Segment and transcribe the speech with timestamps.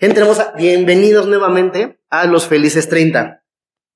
[0.00, 3.42] Gente hermosa, bienvenidos nuevamente a Los Felices 30.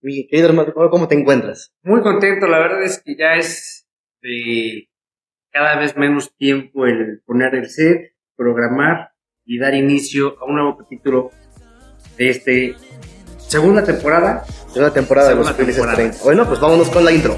[0.00, 1.72] Mi querido hermano, ¿cómo te encuentras?
[1.84, 3.86] Muy contento, la verdad es que ya es
[4.20, 4.88] de
[5.52, 9.12] cada vez menos tiempo el poner el set, programar
[9.44, 11.30] y dar inicio a un nuevo capítulo
[12.18, 12.74] de este
[13.38, 14.44] segunda temporada.
[14.72, 16.18] Segunda temporada de Los Felices 30.
[16.24, 17.36] Bueno, pues vámonos con la intro.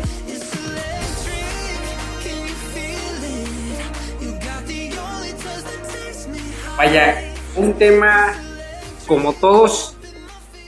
[6.78, 8.43] Vaya, un tema
[9.06, 9.96] como todos,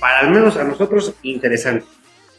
[0.01, 1.87] para al menos a nosotros, interesante.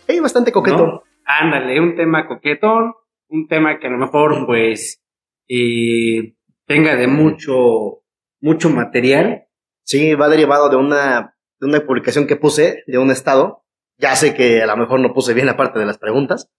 [0.08, 1.02] Es bastante coquetón.
[1.26, 2.94] Ándale, un tema coquetón,
[3.30, 5.02] un tema que a lo mejor, pues,
[5.50, 8.04] eh, tenga de mucho,
[8.40, 9.48] mucho material.
[9.84, 13.64] Sí, va derivado de una, de una publicación que puse de un estado.
[13.98, 16.50] Ya sé que a lo mejor no puse bien la parte de las preguntas,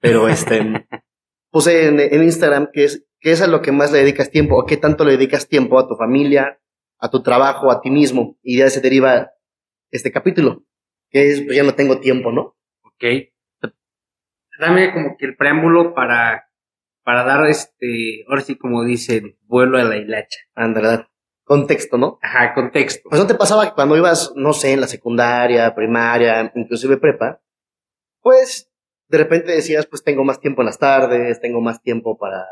[0.00, 0.60] pero este,
[1.50, 4.56] puse en, en, Instagram que es, que es a lo que más le dedicas tiempo
[4.56, 6.60] o qué tanto le dedicas tiempo a tu familia,
[7.00, 9.32] a tu trabajo, a ti mismo, y ya se deriva
[9.90, 10.64] este capítulo,
[11.10, 12.56] que es, pues ya no tengo tiempo, ¿no?
[12.82, 13.04] Ok.
[14.58, 16.50] Dame como que el preámbulo para,
[17.02, 20.38] para dar este, ahora sí como dice, vuelo a la hilacha.
[20.54, 21.00] Andrés,
[21.44, 22.18] contexto, ¿no?
[22.20, 23.08] Ajá, contexto.
[23.08, 27.40] Pues no te pasaba que cuando ibas, no sé, en la secundaria, primaria, inclusive prepa,
[28.20, 28.70] pues
[29.08, 32.46] de repente decías, pues tengo más tiempo en las tardes, tengo más tiempo para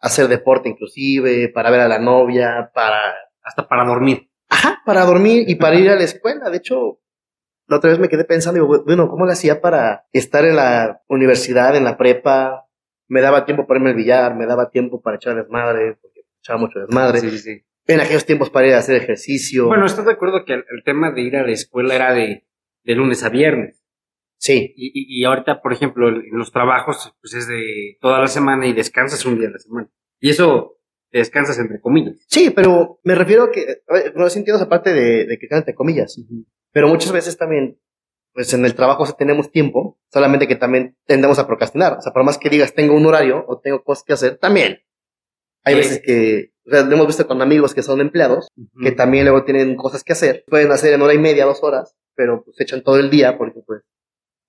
[0.00, 4.30] hacer deporte inclusive, para ver a la novia, para hasta para dormir.
[4.48, 6.50] Ajá, para dormir y para ir a la escuela.
[6.50, 7.00] De hecho,
[7.66, 11.02] la otra vez me quedé pensando, digo, bueno, ¿cómo le hacía para estar en la
[11.08, 12.66] universidad, en la prepa?
[13.08, 16.58] Me daba tiempo para irme al billar, me daba tiempo para echar desmadre, porque echaba
[16.58, 17.20] mucho desmadre.
[17.20, 17.64] Sí, sí, sí.
[17.86, 19.66] En aquellos tiempos para ir a hacer ejercicio.
[19.66, 22.46] Bueno, ¿estás de acuerdo que el, el tema de ir a la escuela era de,
[22.84, 23.82] de lunes a viernes?
[24.38, 24.74] Sí.
[24.76, 28.66] Y, y, y, ahorita, por ejemplo, en los trabajos, pues es de toda la semana
[28.66, 29.88] y descansas un día a la semana.
[30.20, 30.78] Y eso
[31.12, 32.16] te descansas entre comillas.
[32.26, 33.82] Sí, pero me refiero a que,
[34.16, 36.46] no entiendo esa parte de, de que entre comillas, uh -huh.
[36.72, 37.78] pero muchas veces también,
[38.32, 41.98] pues en el trabajo tenemos tiempo, solamente que también tendemos a procrastinar.
[41.98, 44.80] O sea, por más que digas tengo un horario o tengo cosas que hacer, también.
[45.64, 45.80] Hay sí.
[45.80, 48.82] veces que, o sea, hemos visto con amigos que son empleados, uh -huh.
[48.82, 51.94] que también luego tienen cosas que hacer, pueden hacer en hora y media, dos horas,
[52.16, 53.82] pero pues echan todo el día porque pues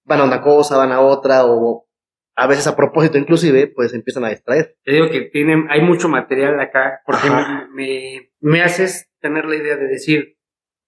[0.05, 1.87] van a una cosa, van a otra o
[2.35, 4.75] a veces a propósito inclusive, pues empiezan a distraer.
[4.83, 7.29] Te digo que tienen, hay mucho material acá, porque
[7.73, 10.37] me, me, haces tener la idea de decir,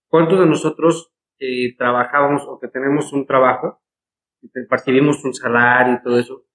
[0.08, 3.82] ¿cuántos de nosotros eh, trabajamos o que tenemos un trabajo,
[4.70, 6.46] percibimos un salario y todo eso,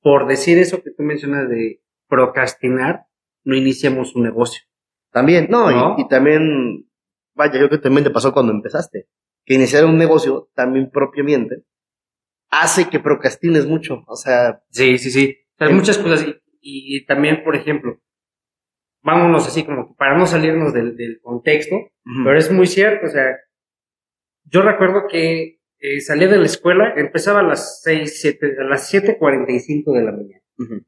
[0.00, 3.06] por decir eso que tú mencionas de procrastinar,
[3.44, 4.62] no iniciamos un negocio?
[5.10, 5.94] También, no, ¿No?
[5.98, 6.88] Y, y también,
[7.34, 9.08] vaya, yo creo que también te pasó cuando empezaste,
[9.44, 11.64] que iniciar un negocio también propiamente
[12.50, 14.62] hace que procrastines mucho, o sea...
[14.70, 16.26] Sí, sí, sí, hay muchas cosas
[16.60, 18.00] y, y, también, por ejemplo,
[19.02, 22.24] vámonos así como para no salirnos del, del contexto, uh -huh.
[22.24, 23.36] pero es muy cierto, o sea,
[24.44, 28.92] yo recuerdo que eh, salía de la escuela, empezaba a las seis, siete, a las
[28.92, 30.42] 7.45 de la mañana.
[30.58, 30.86] Uh -huh.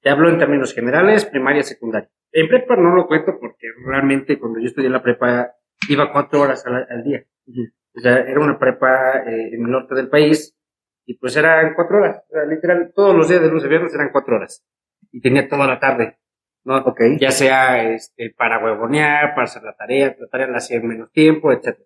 [0.00, 2.10] Te hablo en términos generales, primaria, secundaria.
[2.32, 5.52] En prepa no lo cuento porque realmente cuando yo estudié la prepa
[5.88, 7.24] iba cuatro horas al, al día.
[7.46, 7.72] Uh -huh.
[7.94, 10.56] O sea, era una prepa eh, en el norte del país,
[11.04, 14.10] y pues eran cuatro horas, sea, literal, todos los días de lunes a viernes eran
[14.12, 14.64] cuatro horas.
[15.10, 16.18] Y tenía toda la tarde,
[16.64, 16.78] ¿no?
[16.78, 17.18] Okay.
[17.18, 21.10] Ya sea este, para huevonear, para hacer la tarea, la tarea la hacía en menos
[21.12, 21.78] tiempo, etc.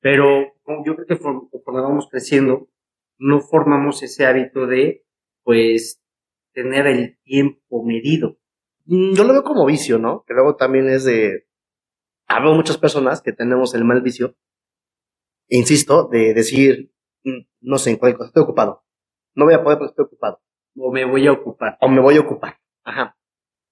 [0.00, 0.54] Pero
[0.84, 2.68] yo creo que cuando vamos creciendo,
[3.18, 5.04] no formamos ese hábito de,
[5.42, 6.02] pues,
[6.52, 8.38] tener el tiempo medido.
[8.84, 10.24] Mm, Yo lo veo como vicio, ¿no?
[10.26, 11.46] Que luego también es de...
[12.28, 14.36] Hablo muchas personas que tenemos el mal vicio,
[15.48, 16.92] insisto, de decir,
[17.60, 18.84] no sé, en cuál cosa, estoy ocupado.
[19.34, 20.40] No voy a poder porque estoy ocupado.
[20.76, 21.76] O me voy a ocupar.
[21.80, 22.58] O me voy a ocupar.
[22.84, 23.16] Ajá.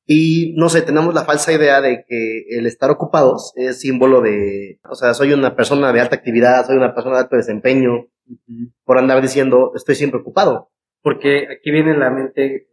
[0.07, 4.79] Y no sé, tenemos la falsa idea de que el estar ocupados es símbolo de,
[4.89, 8.11] o sea, soy una persona de alta actividad, soy una persona de alto desempeño, uh
[8.27, 8.75] -huh.
[8.85, 10.71] por andar diciendo, estoy siempre ocupado.
[11.01, 12.69] Porque aquí viene en la mente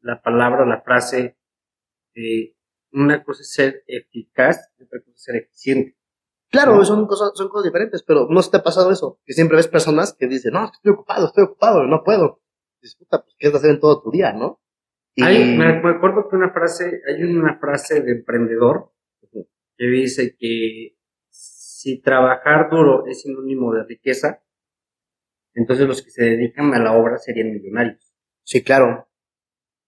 [0.00, 1.36] la palabra, la frase,
[2.14, 2.54] eh,
[2.92, 5.96] una cosa es ser eficaz, otra cosa es ser eficiente.
[6.50, 6.84] Claro, ¿no?
[6.84, 9.20] son, cosas, son cosas diferentes, pero no se te ha pasado eso.
[9.24, 12.42] Que siempre ves personas que dicen, no, estoy ocupado, estoy ocupado, no puedo.
[12.82, 14.60] Dices, puta, pues, ¿qué vas a hacer en todo tu día, no?
[15.14, 15.22] Y...
[15.22, 18.92] Hay, me acuerdo que una frase, hay una frase de emprendedor
[19.76, 20.96] que dice que
[21.28, 24.42] si trabajar duro es sinónimo de riqueza,
[25.54, 28.12] entonces los que se dedican a la obra serían millonarios.
[28.42, 29.08] Sí, claro.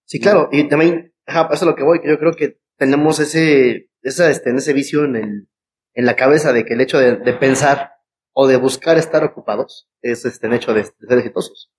[0.04, 0.48] Sí, claro.
[0.52, 4.30] Y también, ajá, eso es lo que voy, que yo creo que tenemos ese, esa,
[4.30, 5.48] este, en ese vicio en el,
[5.94, 7.92] en la cabeza de que el hecho de, de pensar
[8.32, 11.72] o de buscar estar ocupados es este el hecho de, de, ser exitosos.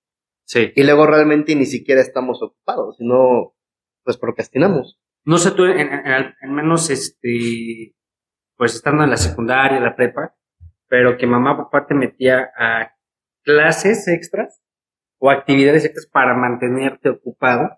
[0.46, 0.72] Sí.
[0.74, 3.54] Y luego realmente ni siquiera estamos ocupados, sino
[4.04, 5.00] pues procrastinamos.
[5.24, 7.94] No sé tú, en, en, en menos este
[8.56, 10.36] pues estando en la secundaria, la prepa,
[10.88, 12.94] pero que mamá papá te metía a
[13.42, 14.62] clases extras
[15.18, 17.70] o actividades extras para mantenerte ocupado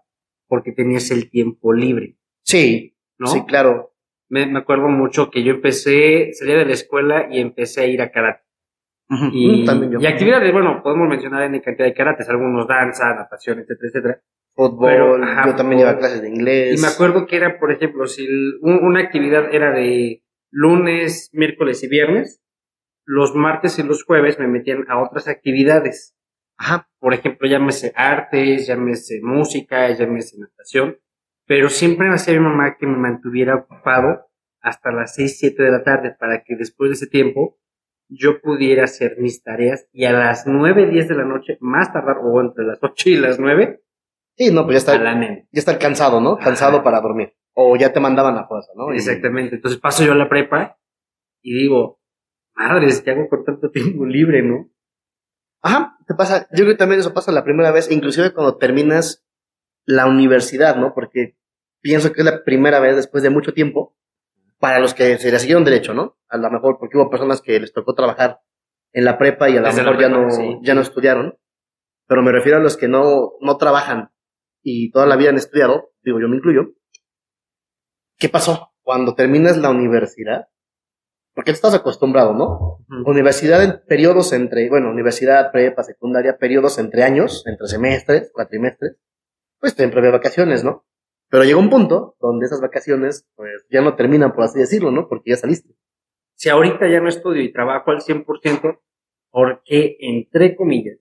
[0.48, 2.18] porque tenías el tiempo libre.
[2.42, 3.28] Sí, ¿no?
[3.28, 3.95] sí, claro.
[4.28, 8.02] Me, me acuerdo mucho que yo empecé, salí de la escuela y empecé a ir
[8.02, 8.42] a karate.
[9.32, 10.00] Y, mm, yo.
[10.00, 14.22] y actividades, bueno, podemos mencionar en cantidad de karates, algunos danza, natación, etcétera, etcétera.
[14.54, 15.80] Fútbol, pero, ajá, yo también fútbol.
[15.82, 16.78] iba a clases de inglés.
[16.78, 21.30] Y me acuerdo que era, por ejemplo, si el- un- una actividad era de lunes,
[21.32, 22.42] miércoles y viernes,
[23.04, 26.16] los martes y los jueves me metían a otras actividades.
[26.58, 30.96] Ajá, Por ejemplo, llámese artes, llámese música, llámese natación,
[31.46, 34.26] pero siempre me hacía mi mamá que me mantuviera ocupado
[34.60, 37.58] hasta las 6, 7 de la tarde para que después de ese tiempo
[38.08, 42.18] yo pudiera hacer mis tareas y a las 9, 10 de la noche, más tardar,
[42.22, 43.82] o entre las 8 y las 9,
[44.36, 46.36] sí, no, pues ya está, ya estar cansado, ¿no?
[46.36, 47.34] Cansado para dormir.
[47.54, 48.92] O ya te mandaban a fuerza, ¿no?
[48.92, 49.56] Exactamente.
[49.56, 50.78] Entonces paso yo a la prepa
[51.42, 52.00] y digo,
[52.54, 54.68] madres, ¿qué hago con tanto tiempo libre, no?
[55.62, 59.25] Ajá, te pasa, yo creo que también eso pasa la primera vez, inclusive cuando terminas
[59.86, 60.92] la universidad, ¿no?
[60.94, 61.36] Porque
[61.80, 63.96] pienso que es la primera vez después de mucho tiempo
[64.58, 66.18] para los que se le siguieron derecho, ¿no?
[66.28, 68.40] A lo mejor porque hubo personas que les tocó trabajar
[68.92, 70.58] en la prepa y a lo la mejor ya prepa, no, sí.
[70.62, 71.38] ya no estudiaron,
[72.06, 74.10] pero me refiero a los que no, no trabajan
[74.62, 76.74] y toda la vida han estudiado, digo yo me incluyo.
[78.18, 78.72] ¿Qué pasó?
[78.82, 80.48] Cuando terminas la universidad,
[81.34, 82.78] porque estás acostumbrado, ¿no?
[83.04, 88.96] Universidad en periodos entre, bueno, universidad, prepa, secundaria, periodos entre años, entre semestres, cuatrimestres,
[89.66, 90.86] pues siempre había vacaciones, ¿no?
[91.28, 95.08] Pero llega un punto donde esas vacaciones, pues ya no terminan, por así decirlo, ¿no?
[95.08, 95.74] Porque ya saliste.
[96.36, 98.80] Si ahorita ya no estudio y trabajo al 100%,
[99.30, 100.98] porque, entre comillas,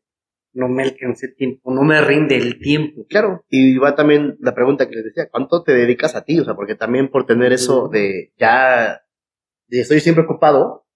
[0.53, 3.05] no me alcancé tiempo, no me rinde el tiempo.
[3.07, 3.45] Claro.
[3.49, 6.39] Y va también la pregunta que les decía, ¿cuánto te dedicas a ti?
[6.39, 9.03] O sea, porque también por tener eso de ya,
[9.67, 10.87] de estoy siempre ocupado,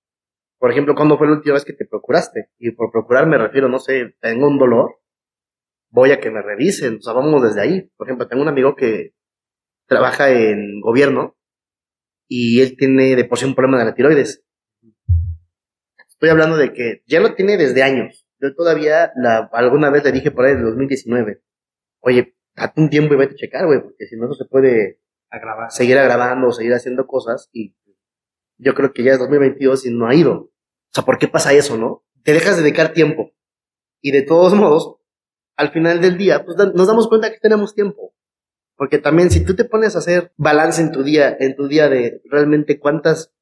[0.58, 2.50] por ejemplo, ¿cuándo fue la última vez que te procuraste?
[2.58, 4.99] Y por procurar me refiero, no sé, tengo un dolor,
[5.90, 7.90] voy a que me revisen, o sea, vamos desde ahí.
[7.98, 9.14] Por ejemplo, tengo un amigo que
[9.88, 11.36] trabaja en gobierno
[12.28, 14.44] y él tiene de por sí un problema de la tiroides.
[16.08, 18.28] Estoy hablando de que ya lo tiene desde años.
[18.40, 21.42] Yo todavía la, alguna vez le dije por ahí del 2019,
[22.02, 25.00] oye, date un tiempo y vete a checar, güey, porque si no, no se puede
[25.30, 25.72] A grabar.
[25.72, 27.76] seguir grabando o seguir haciendo cosas y
[28.58, 30.34] yo creo que ya es 2022 y no ha ido.
[30.34, 30.52] O
[30.94, 32.04] sea, ¿por qué pasa eso, no?
[32.24, 33.32] Te dejas de dedicar tiempo
[34.02, 34.98] y de todos modos,
[35.60, 38.14] al final del día, pues nos damos cuenta que tenemos tiempo.
[38.78, 41.90] Porque también si tú te pones a hacer balance en tu día, en tu día
[41.90, 43.34] de realmente cuántas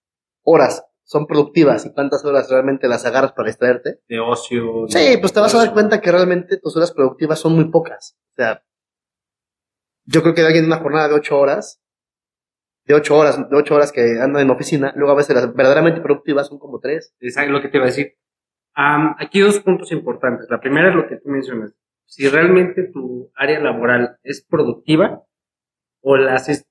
[0.44, 4.88] horas son productivas y cuántas horas realmente las agarras para distraerte, De ocio.
[4.88, 7.66] Sí, de- pues te vas a dar cuenta que realmente tus horas productivas son muy
[7.70, 8.18] pocas.
[8.32, 8.64] O sea,
[10.06, 11.80] yo creo que de alguien en una jornada de ocho horas,
[12.86, 16.02] de ocho horas, de ocho horas que anda en oficina, luego a veces las verdaderamente
[16.02, 17.14] productivas son como tres.
[17.20, 18.16] Es lo que te iba a decir.
[18.74, 20.48] Am, aquí dos puntos importantes.
[20.50, 21.74] La primera es lo que tú mencionas.
[22.10, 25.24] Si realmente tu área laboral es productiva
[26.02, 26.66] o la haces,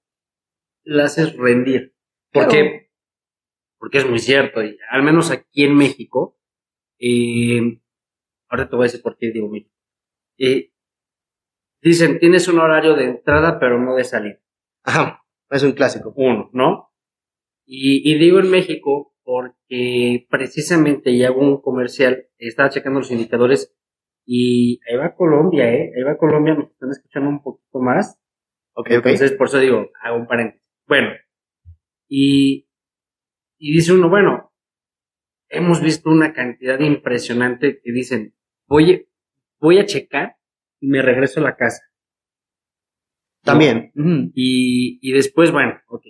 [0.82, 1.94] la haces rendir.
[2.32, 2.50] ¿Por Claro.
[2.50, 2.90] qué?
[3.78, 4.64] Porque es muy cierto.
[4.64, 6.38] Y al menos aquí en México,
[6.98, 7.80] eh,
[8.48, 9.74] ahora te voy a decir por qué digo México.
[10.38, 10.72] Eh,
[11.82, 14.40] dicen, tienes un horario de entrada pero no de salida.
[14.84, 16.14] Ajá, es un clásico.
[16.16, 16.90] Uno, ¿no?
[17.66, 23.76] Y, y digo en México porque precisamente ya hago un comercial, estaba checando los indicadores
[24.26, 25.92] y ahí va Colombia, ¿eh?
[25.96, 28.18] Ahí va Colombia, me están escuchando un poquito más.
[28.74, 29.06] Ok, ok.
[29.06, 30.62] Entonces, por eso digo, hago un paréntesis.
[30.86, 31.10] Bueno,
[32.08, 32.68] y,
[33.58, 34.52] y dice uno, bueno,
[35.48, 38.34] hemos visto una cantidad impresionante que dicen,
[38.66, 39.00] voy, a-
[39.60, 40.36] voy a checar
[40.80, 41.82] y me regreso a la casa.
[43.42, 43.92] También.
[44.34, 46.02] Y, y después, bueno, ok.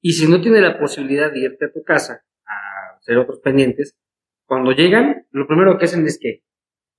[0.00, 3.96] Y si no tiene la posibilidad de irte a tu casa a hacer otros pendientes,
[4.46, 6.42] cuando llegan, lo primero que hacen es que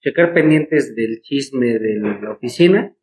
[0.01, 2.95] checar pendientes del chisme de la oficina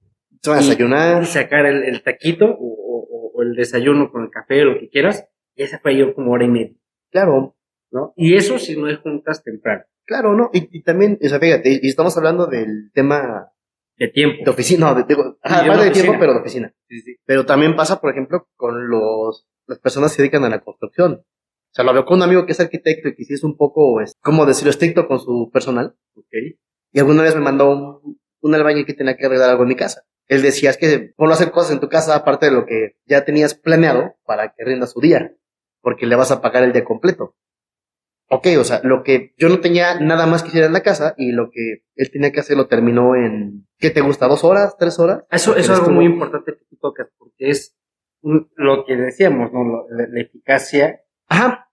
[0.43, 1.23] Se a y- desayunar.
[1.23, 4.81] y sacar el, el taquito o, o- o el desayuno con el café o lo
[4.81, 5.27] que quieras.
[5.55, 6.75] Y esa fue yo como hora y media,
[7.11, 7.57] Claro,
[7.91, 8.13] ¿no?
[8.17, 10.51] Y eso si no es juntas temprano, claro, ¿no?
[10.53, 13.51] Y, y también, o sea, fíjate, y, estamos hablando del tema
[13.97, 14.45] de tiempo.
[14.45, 15.93] de oficina, no, de, digo, en aparte de oficina.
[15.93, 16.75] tiempo, pero de oficina.
[17.25, 21.13] Pero también pasa, por ejemplo, con los, las personas que se dedican a la construcción.
[21.23, 23.57] O sea, lo veo con un amigo que es arquitecto y que sí es un
[23.57, 25.95] poco, es, como decirlo, estricto con su personal.
[26.17, 26.27] Ok.
[26.97, 29.77] Y alguna vez me mandó un, un albañil que tenía que arreglar algo en mi
[29.77, 30.05] casa.
[30.29, 32.97] Él decía, es que ponlo a hacer cosas en tu casa aparte de lo que
[33.05, 35.37] ya tenías planeado para que rinda su día,
[35.83, 37.37] porque le vas a pagar el día completo.
[38.31, 41.15] Ok, o sea, lo que yo no tenía nada más que hacer en la casa
[41.19, 44.27] y lo que él tenía que hacer lo terminó en, ¿qué te gusta?
[44.27, 44.79] ¿Dos horas?
[44.79, 45.25] ¿Tres horas?
[45.31, 47.77] Eso, eso es algo muy importante que tú tocas, porque es
[48.23, 49.85] lo que decíamos, ¿no?
[49.91, 51.66] La, la eficacia Ajá.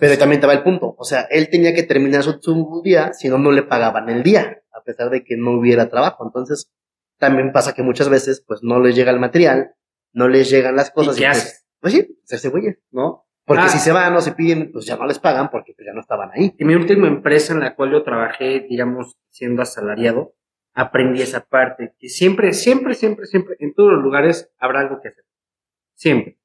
[0.00, 0.94] Pero también estaba el punto.
[0.98, 4.22] O sea, él tenía que terminar su, su día, si no, no le pagaban el
[4.22, 6.24] día, a pesar de que no hubiera trabajo.
[6.24, 6.70] Entonces,
[7.18, 9.74] también pasa que muchas veces, pues, no les llega el material,
[10.12, 11.16] no les llegan las cosas.
[11.16, 11.66] ¿Y qué pues, haces?
[11.80, 13.26] pues sí, hacerse güey, ¿no?
[13.44, 13.68] Porque Ah.
[13.68, 16.00] si se van o se piden, pues ya no les pagan porque pues, ya no
[16.00, 16.54] estaban ahí.
[16.58, 20.34] En mi última empresa en la cual yo trabajé, digamos, siendo asalariado,
[20.72, 25.08] aprendí esa parte, que siempre, siempre, siempre, siempre, en todos los lugares habrá algo que
[25.08, 25.24] hacer.
[25.94, 26.38] Siempre.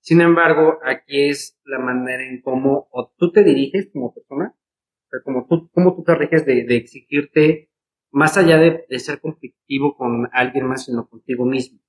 [0.00, 5.08] Sin embargo, aquí es la manera en cómo o tú te diriges como persona, o
[5.10, 7.70] sea, como tú, cómo tú te riges de, de exigirte,
[8.10, 11.80] más allá de, de ser competitivo con alguien más, sino contigo mismo.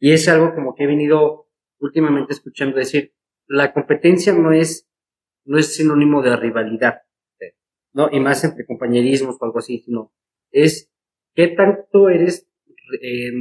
[0.00, 1.48] Y es algo como que he venido
[1.78, 3.14] últimamente escuchando decir,
[3.46, 4.88] la competencia no es,
[5.44, 7.02] no es sinónimo de rivalidad,
[7.92, 8.08] ¿no?
[8.12, 10.12] Y más entre compañerismos o algo así, sino
[10.50, 10.90] es
[11.34, 12.48] qué tanto eres,
[13.02, 13.32] eh,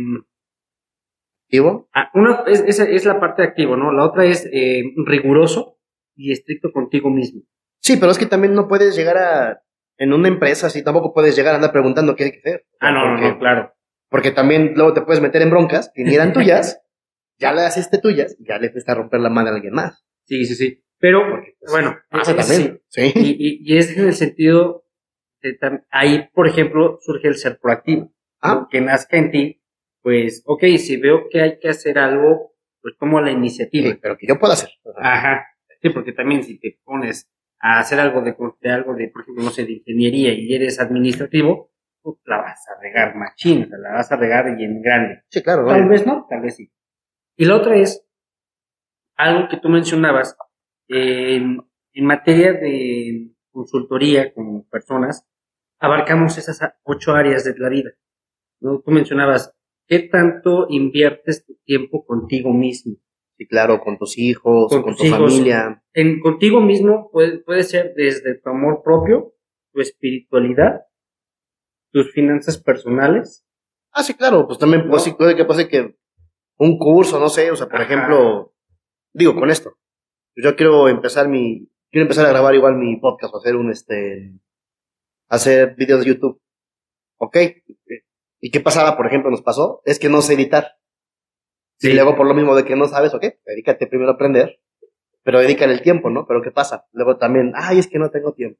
[1.47, 1.89] ¿Activo?
[1.93, 3.93] Ah, una es, esa es la parte de activo, ¿no?
[3.93, 5.77] La otra es eh, riguroso
[6.13, 7.43] y estricto contigo mismo.
[7.79, 9.61] Sí, pero es que también no puedes llegar a,
[9.97, 12.65] en una empresa así, tampoco puedes llegar a andar preguntando qué hay que hacer.
[12.79, 13.73] Ah, no, no, porque, no, claro.
[14.09, 16.81] Porque también luego te puedes meter en broncas que ni eran tuyas,
[17.39, 20.05] ya las hiciste tuyas, ya le fuiste a romper la madre a alguien más.
[20.25, 20.83] Sí, sí, sí.
[20.99, 22.81] Pero, Porque, pues, bueno, pasa también.
[22.89, 23.11] Sí.
[23.11, 23.13] sí.
[23.15, 24.85] Y, y, y es en el sentido,
[25.41, 25.57] de
[25.91, 28.11] ahí, por ejemplo, surge el ser proactivo.
[28.41, 28.67] Ah.
[28.69, 29.61] Que nazca en ti,
[30.07, 33.89] pues, ok, si veo que hay que hacer algo, pues tomo la iniciativa.
[33.89, 34.69] Sí, pero que yo pueda hacer.
[34.95, 35.45] Ajá.
[35.81, 39.43] Sí, porque también si te pones a hacer algo de, de algo de, por ejemplo,
[39.43, 44.09] no sé, de ingeniería y eres administrativo, pues la vas a regar machín, la vas
[44.09, 45.23] a regar y en grande.
[45.27, 45.67] Sí, claro.
[45.67, 46.71] Tal vez no, tal vez sí.
[47.35, 48.07] Y la otra es
[49.17, 50.37] algo que tú mencionabas
[50.87, 51.59] en,
[51.91, 55.27] en materia de consultoría como personas,
[55.79, 57.89] abarcamos esas ocho áreas de la vida.
[58.61, 58.79] ¿no?
[58.79, 59.53] Tú mencionabas,
[59.87, 62.95] ¿qué tanto inviertes tu tiempo contigo mismo?
[63.37, 65.19] Sí, claro, con tus hijos, Con con, tus tu hijos.
[65.19, 65.83] familia.
[65.93, 69.33] En contigo mismo puede, puede ser desde tu amor propio,
[69.71, 70.81] tu espiritualidad,
[71.91, 73.45] tus finanzas personales.
[73.91, 75.95] Ah, sí, claro, pues también puede que pase que
[76.57, 77.85] un curso, no sé, o sea, por Ajá.
[77.85, 78.53] ejemplo,
[79.13, 79.77] digo, con esto,
[80.35, 84.33] yo quiero empezar mi, quiero empezar a grabar igual mi podcast, o hacer un, este,
[85.29, 86.41] hacer videos de YouTube.
[87.19, 87.37] ¿Ok?
[88.39, 89.81] ¿Y qué pasaba, por ejemplo, nos pasó?
[89.85, 90.73] Es que no sé editar.
[91.79, 91.89] Sí.
[91.89, 94.59] Y luego por lo mismo de que no sabes, ok, dedícate primero a aprender,
[95.23, 96.25] pero dedícale el tiempo, ¿no?
[96.27, 96.85] Pero ¿qué pasa?
[96.91, 98.59] Luego también, ay, es que no tengo tiempo.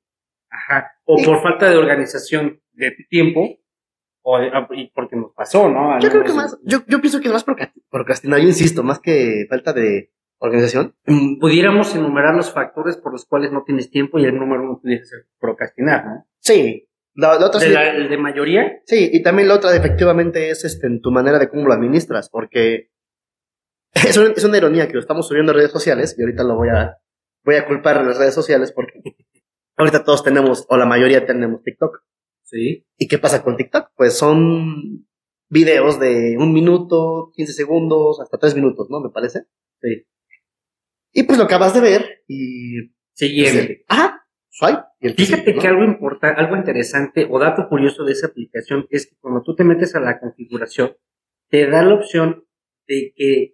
[0.50, 0.92] Ajá.
[1.06, 3.58] O por falta de organización de tu tiempo,
[4.22, 5.94] o ah, y porque nos pasó, ¿no?
[5.94, 8.84] Al Yo creo que más, yo, yo pienso que es más procra- procrastinar, yo insisto,
[8.84, 10.96] más que falta de organización.
[11.06, 14.80] Mm, Pudiéramos enumerar los factores por los cuales no tienes tiempo y el número uno
[14.80, 16.28] pudiese ser procrastinar, ¿no?
[16.40, 16.87] Sí,
[17.18, 20.50] la, la otra De, sí, la- el de mayoría, sí, y también la otra efectivamente
[20.50, 22.90] es este, en tu manera de cómo lo administras, porque
[23.94, 26.56] es una, es una ironía que lo estamos subiendo a redes sociales y ahorita lo
[26.56, 26.98] voy a,
[27.44, 29.02] voy a culpar a las redes sociales porque
[29.76, 32.00] ahorita todos tenemos, o la mayoría tenemos TikTok.
[32.44, 32.86] sí.
[32.98, 33.90] ¿Y qué pasa con TikTok?
[33.96, 35.08] Pues son
[35.50, 39.00] videos de un minuto, 15 segundos, hasta tres minutos, ¿no?
[39.00, 39.44] Me parece.
[39.82, 40.06] Sí.
[41.14, 42.92] Y pues lo acabas de ver y...
[43.14, 43.84] Siguiente.
[43.90, 44.17] Ah,
[44.58, 44.82] swipe.
[45.00, 45.62] Y el Fíjate sigue, ¿no?
[45.62, 49.56] que algo importante, algo interesante o dato curioso de esa aplicación es que cuando tú
[49.56, 50.96] te metes a la configuración,
[51.50, 52.46] te da la opción
[52.88, 53.54] de que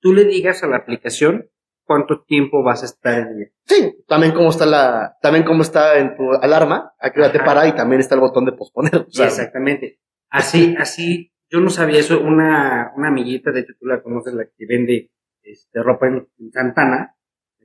[0.00, 1.50] tú le digas a la aplicación
[1.84, 3.50] cuánto tiempo vas a estar en ella.
[3.64, 7.38] Sí, también cómo está la, también cómo está en tu alarma, a qué hora te
[7.40, 9.06] para y también está el botón de posponer.
[9.10, 10.00] Sí, exactamente.
[10.28, 12.20] Así, así, yo no sabía eso.
[12.20, 15.10] Una, una amiguita, de hecho tú la conoces, la que vende
[15.42, 17.16] este, ropa en, en Santana,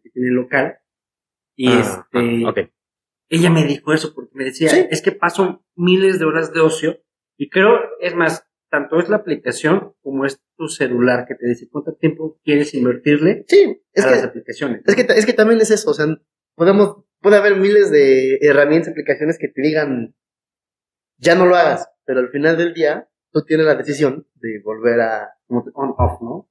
[0.04, 0.78] que tiene el local.
[1.56, 1.80] Y Ah,
[2.14, 2.58] este, ah, ok.
[3.30, 4.88] ella me dijo eso porque me decía, Sí.
[4.90, 7.00] es que paso miles de horas de ocio
[7.38, 11.68] y creo, es más, tanto es la aplicación como es tu celular que te dice
[11.70, 14.82] cuánto tiempo quieres invertirle Sí, es a las que, aplicaciones.
[14.86, 16.06] es que, es que también es eso, o sea,
[16.56, 20.16] podemos, puede haber miles de herramientas, aplicaciones que te digan,
[21.18, 25.02] ya no lo hagas, pero al final del día, tú tienes la decisión de volver
[25.02, 26.48] a como on off, ¿no?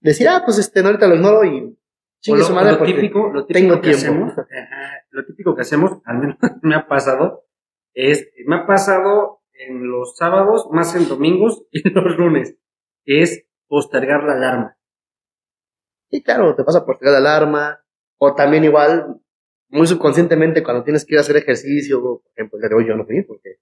[0.00, 1.78] decir, ah, pues este, no, ahorita lo ignoro y
[2.26, 3.96] Lo, madre lo típico, lo típico tengo que tiempo.
[3.96, 7.46] hacemos, ajá, lo típico que hacemos, al menos me ha pasado,
[7.94, 12.56] es, me ha pasado en los sábados, más en domingos y en los lunes,
[13.04, 14.78] es postergar la alarma.
[16.10, 17.84] Sí, claro, te pasa por pegar la alarma,
[18.18, 19.20] o también igual,
[19.68, 22.94] muy subconscientemente cuando tienes que ir a hacer ejercicio, por ejemplo, el de hoy yo
[22.94, 23.56] no fui porque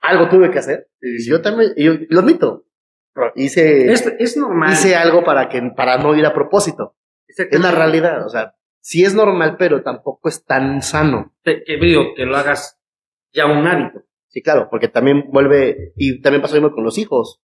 [0.00, 2.66] algo tuve que hacer, y yo también, y yo lo admito,
[3.34, 4.72] hice, Es, es normal.
[4.74, 6.94] hice algo para que, para no ir a propósito,
[7.38, 11.34] es la realidad, o sea, sí es normal, pero tampoco es tan sano.
[11.42, 12.80] Te- que digo, que lo hagas
[13.32, 14.02] ya un hábito.
[14.28, 17.40] Sí, claro, porque también vuelve, y también pasa lo mismo con los hijos.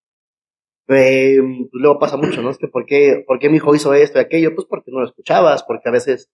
[0.88, 2.50] Eh, pues luego pasa mucho, ¿no?
[2.50, 4.54] Es que ¿por qué, ¿por qué mi hijo hizo esto y aquello?
[4.56, 6.30] Pues porque no lo escuchabas, porque a veces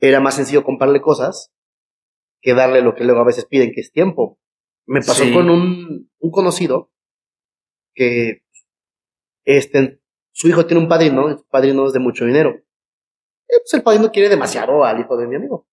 [0.00, 1.52] era más sencillo comprarle cosas
[2.40, 4.38] que darle lo que luego a veces piden, que es tiempo.
[4.86, 5.32] Me pasó Sí.
[5.32, 6.90] con un, un conocido
[7.94, 8.42] que
[9.44, 10.00] este,
[10.32, 12.60] su hijo tiene un padrino, y su padrino es de mucho dinero.
[13.48, 15.68] Y pues el padrino quiere demasiado al hijo de mi amigo.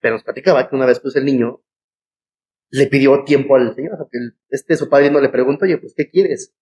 [0.00, 1.62] Pero nos platicaba que una vez pues el niño
[2.70, 3.94] le pidió tiempo al señor.
[3.94, 6.54] o sea, que el- este su padrino le preguntó, oye, pues ¿qué quieres?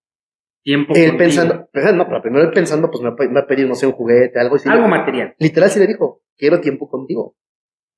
[0.63, 1.19] Tiempo Él contigo.
[1.19, 3.47] pensando, pero no, pero primero él pensando, pues me va a pe- me va a
[3.47, 4.69] pedir, no sé, un juguete, algo así.
[4.69, 5.35] Algo material.
[5.39, 7.37] Literal sí le dijo, quiero tiempo contigo.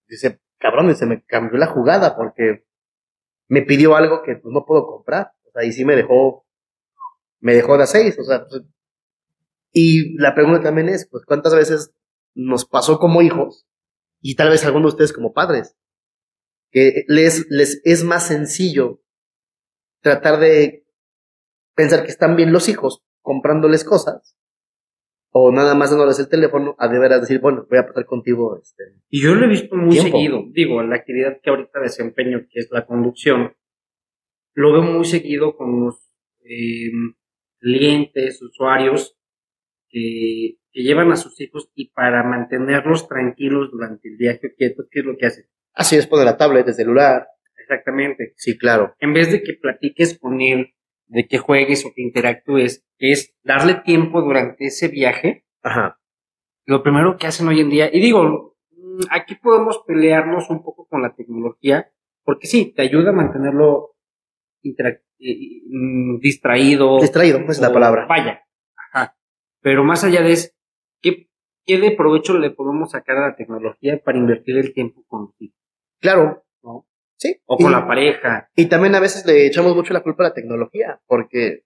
[0.06, 2.64] Dice, cabrón, y se me cambió la jugada porque
[3.48, 5.32] me pidió algo que pues, no puedo comprar.
[5.48, 6.44] O sea, y sí me dejó,
[7.40, 8.62] me dejó de a seis, o sea, pues,
[9.72, 11.94] y la pregunta también es, pues, ¿cuántas veces
[12.34, 13.66] nos pasó como hijos
[14.20, 15.76] y tal vez algunos de ustedes como padres?
[16.70, 19.02] Que les, les es más sencillo
[20.00, 20.86] tratar de
[21.74, 24.36] pensar que están bien los hijos comprándoles cosas
[25.32, 28.58] o nada más dándoles el teléfono a de veras decir, bueno, voy a pasar contigo
[28.60, 30.18] este, Y yo lo he visto muy Tiempo.
[30.18, 30.42] seguido.
[30.50, 33.54] Digo, la actividad que ahorita desempeño, que es la conducción,
[34.54, 35.96] lo veo muy seguido con los
[36.40, 36.90] eh,
[37.60, 39.16] clientes, usuarios
[39.90, 45.00] que, que llevan a sus hijos y para mantenerlos tranquilos durante el viaje quietos, ¿qué
[45.00, 45.44] es lo que hacen?
[45.74, 47.26] Así es, poner la tablet, el celular.
[47.58, 48.32] Exactamente.
[48.36, 48.94] Sí, claro.
[48.98, 50.74] En vez de que platiques con él,
[51.06, 55.98] de que juegues o que interactúes, es darle tiempo durante ese viaje Ajá.
[56.64, 58.56] lo primero que hacen hoy en día, y digo,
[59.10, 61.90] aquí podemos pelearnos un poco con la tecnología,
[62.24, 63.96] porque sí, te ayuda a mantenerlo
[64.62, 66.98] interac- eh, mm, distraído.
[67.00, 68.06] Distraído, esa es la palabra.
[68.06, 68.42] Vaya.
[69.62, 70.48] Pero más allá de eso,
[71.02, 71.28] ¿qué,
[71.66, 75.54] ¿qué de provecho le podemos sacar a la tecnología para invertir el tiempo contigo?
[76.00, 76.44] Claro.
[76.62, 76.86] ¿no?
[77.16, 77.36] Sí.
[77.46, 78.50] O con y, la pareja.
[78.56, 81.64] y también a veces le echamos mucho la culpa a la tecnología, porque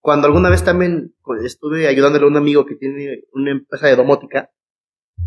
[0.00, 4.50] cuando alguna vez también estuve ayudándole a un amigo que tiene una empresa de domótica,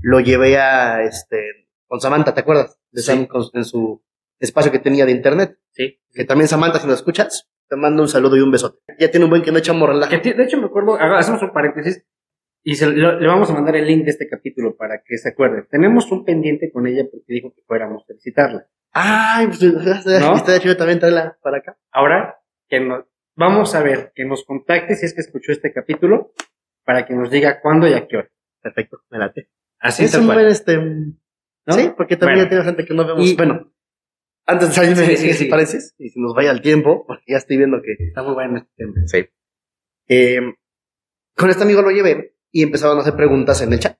[0.01, 2.79] lo llevé a, este, con Samantha, ¿te acuerdas?
[2.91, 3.07] De Sí.
[3.07, 4.03] Sam, con- en su
[4.39, 5.57] espacio que tenía de internet.
[5.71, 5.99] Sí.
[6.13, 8.79] Que también Samantha, si nos escuchas, te mando un saludo y un besote.
[8.99, 10.11] Ya tiene un buen que no echamos relajo.
[10.11, 12.05] De hecho, me acuerdo, hacemos un paréntesis
[12.63, 15.29] y se- lo- le vamos a mandar el link de este capítulo para que se
[15.29, 15.63] acuerde.
[15.69, 18.67] Tenemos un pendiente con ella porque dijo que fuéramos a visitarla.
[18.93, 19.61] Ay, pues,
[20.45, 21.77] está chido también traerla para acá.
[21.91, 26.33] Ahora, que nos, vamos a ver, que nos contacte si es que escuchó este capítulo
[26.85, 28.29] para que nos diga cuándo y a qué hora.
[28.61, 29.49] Perfecto, me late.
[29.79, 31.73] Así es un buen, este, ¿no?
[31.73, 32.43] sí, porque también Bueno.
[32.45, 33.25] ya tiene gente que no vemos.
[33.29, 33.71] Y- bueno,
[34.47, 35.45] antes de salirme Sí, sí, sí.
[35.45, 38.57] paréntesis, y si nos vaya el tiempo, porque ya estoy viendo que Está muy bueno
[38.57, 38.93] este tema.
[39.05, 39.25] Sí.
[40.07, 40.39] Eh,
[41.35, 43.97] con este amigo lo llevé y empezaban a hacer preguntas en el chat.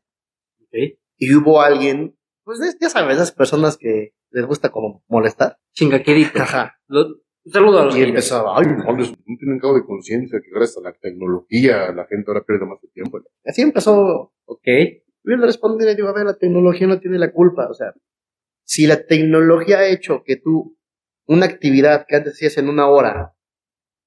[0.62, 0.98] Ok.
[1.18, 5.58] Y hubo alguien, pues es- ya sabes, esas personas que les gusta como molestar.
[5.74, 6.42] Chingaquerito.
[6.42, 6.80] Ajá.
[6.88, 7.06] Lo-
[7.46, 10.78] un saludo a los Y empezaba, Ay, no, no tienen cabo de conciencia que gracias
[10.78, 13.22] a la tecnología la gente ahora pierde más tiempo.
[13.46, 14.34] así empezó.
[14.46, 14.64] Ok.
[15.24, 17.68] Yo le respondí y le digo, a ver, la tecnología no tiene la culpa.
[17.70, 17.94] O sea,
[18.68, 20.78] si la tecnología ha hecho que tú
[21.26, 23.34] una actividad que antes hacías en una hora,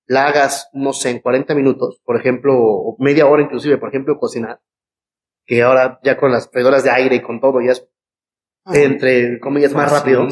[0.06, 4.18] la hagas, no sé, en 40 minutos, por ejemplo, o media hora inclusive, por ejemplo,
[4.18, 4.60] cocinar,
[5.46, 7.88] que ahora ya con las freidoras de aire y con todo ya es,
[8.66, 10.28] entre comillas, más rápido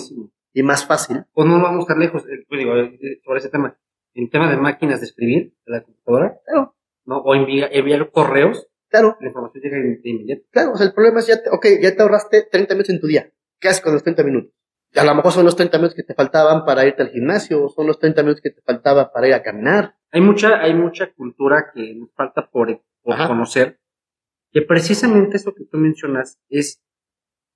[0.53, 1.25] y más fácil.
[1.33, 3.79] O no vamos tan lejos, eh, pues digo, eh, sobre ese tema.
[4.13, 6.75] En tema de máquinas de escribir, de la computadora, Claro,
[7.07, 7.19] ¿no?
[7.19, 10.43] O enviar, enviar correos, claro, la información llega de de inmediato.
[10.51, 10.73] claro.
[10.73, 13.07] O sea, el problema es ya, te, ok, ya te ahorraste 30 minutos en tu
[13.07, 13.33] día.
[13.61, 14.53] ¿Qué haces con los 30 minutos?
[14.95, 17.87] A lo mejor son los 30 minutos que te faltaban para irte al gimnasio, son
[17.87, 19.97] los 30 minutos que te faltaba para ir a caminar.
[20.11, 23.81] Hay mucha, hay mucha cultura que nos falta por, por conocer,
[24.51, 26.83] que precisamente eso que tú mencionas es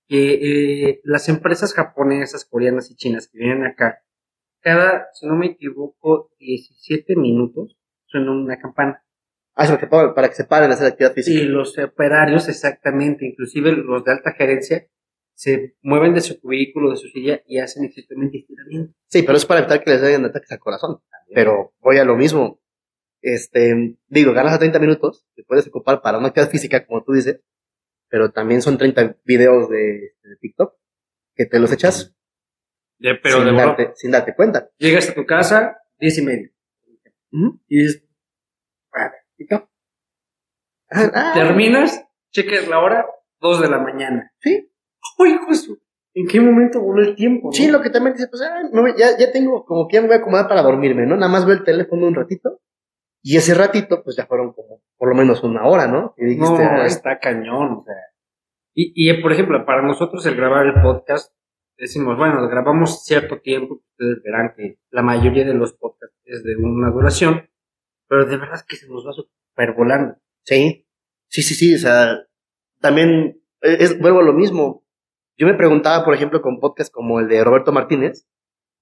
[0.09, 4.03] que eh, las empresas japonesas, coreanas y chinas que vienen acá,
[4.61, 9.03] cada, si no me equivoco, 17 minutos suena una campana.
[9.55, 11.43] Ah, para, para que se paren a hacer actividad física.
[11.43, 14.87] Y los operarios, exactamente, inclusive los de alta gerencia,
[15.35, 18.95] se mueven de su cubículo, de su silla y hacen exactamente estiramiento.
[19.09, 21.01] Sí, pero es para evitar que les den ataques al corazón.
[21.35, 22.61] Pero voy a lo mismo.
[23.23, 27.13] Este, digo, ganas a 30 minutos, te puedes ocupar para una actividad física, como tú
[27.13, 27.41] dices,
[28.09, 30.75] pero también son 30 videos de, de TikTok
[31.35, 32.15] que te los echas
[32.99, 34.69] De- pero sin, de darte, sin darte cuenta.
[34.79, 36.51] llegas a tu casa, diez y media.
[37.69, 38.05] Y dices,
[38.93, 39.69] "Ah, ¿TikTok?".
[40.91, 43.07] Ah, ah, terminas, cheques la hora,
[43.41, 44.33] dos de la mañana.
[44.41, 44.71] Sí.
[45.19, 45.79] ¡Uy, hijo de su-
[46.15, 47.49] ¿En qué momento voló el tiempo?
[47.49, 47.53] no?
[47.53, 50.09] Sí, lo que también dice, pues ah, no, ya, ya tengo, como que ya me
[50.09, 51.17] voy a acomodar para dormirme, ¿no?
[51.17, 52.61] Nada más veo el teléfono un ratito.
[53.23, 56.13] Y ese ratito, pues ya fueron como por lo menos una hora, ¿no?
[56.19, 57.95] Y No, dijiste, "Ay, está cañón, o sea.
[58.75, 61.33] Y, y, por ejemplo, para nosotros el grabar el podcast,
[61.79, 66.57] decimos, bueno, grabamos cierto tiempo, ustedes verán que la mayoría de los podcasts es de
[66.57, 67.49] una duración,
[68.09, 70.17] pero de verdad es que se nos va super volando.
[70.45, 70.87] Sí,
[71.29, 72.19] sí, sí, sí, o sea,
[72.81, 74.82] también es, vuelvo a lo mismo.
[75.37, 78.27] Yo me preguntaba, por ejemplo, con podcasts como el de Roberto Martínez,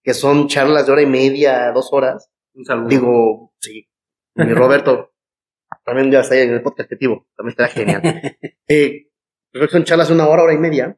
[0.03, 2.31] que son charlas de hora y media, dos horas.
[2.55, 2.89] Un saludo.
[2.89, 3.89] Digo, sí,
[4.35, 5.13] mi Roberto,
[5.85, 8.03] también ya está ahí en el podcast activo, también estará genial.
[8.69, 9.07] eh,
[9.53, 10.97] creo que son charlas de una hora, hora y media.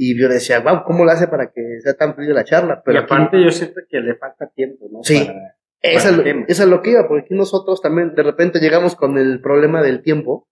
[0.00, 2.82] Y yo decía, wow, ¿cómo lo hace para que sea tan fluida la charla?
[2.84, 5.00] Pero y aparte yo siento que le falta tiempo, ¿no?
[5.02, 5.24] Sí.
[5.24, 8.22] Para- Esa para es, lo, esa es lo que iba, porque aquí nosotros también de
[8.22, 10.48] repente llegamos con el problema del tiempo.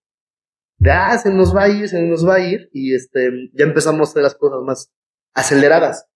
[0.79, 3.65] De, ah, se nos va a ir, se nos va a ir, y este, ya
[3.65, 4.93] empezamos a hacer las cosas más
[5.33, 6.07] aceleradas.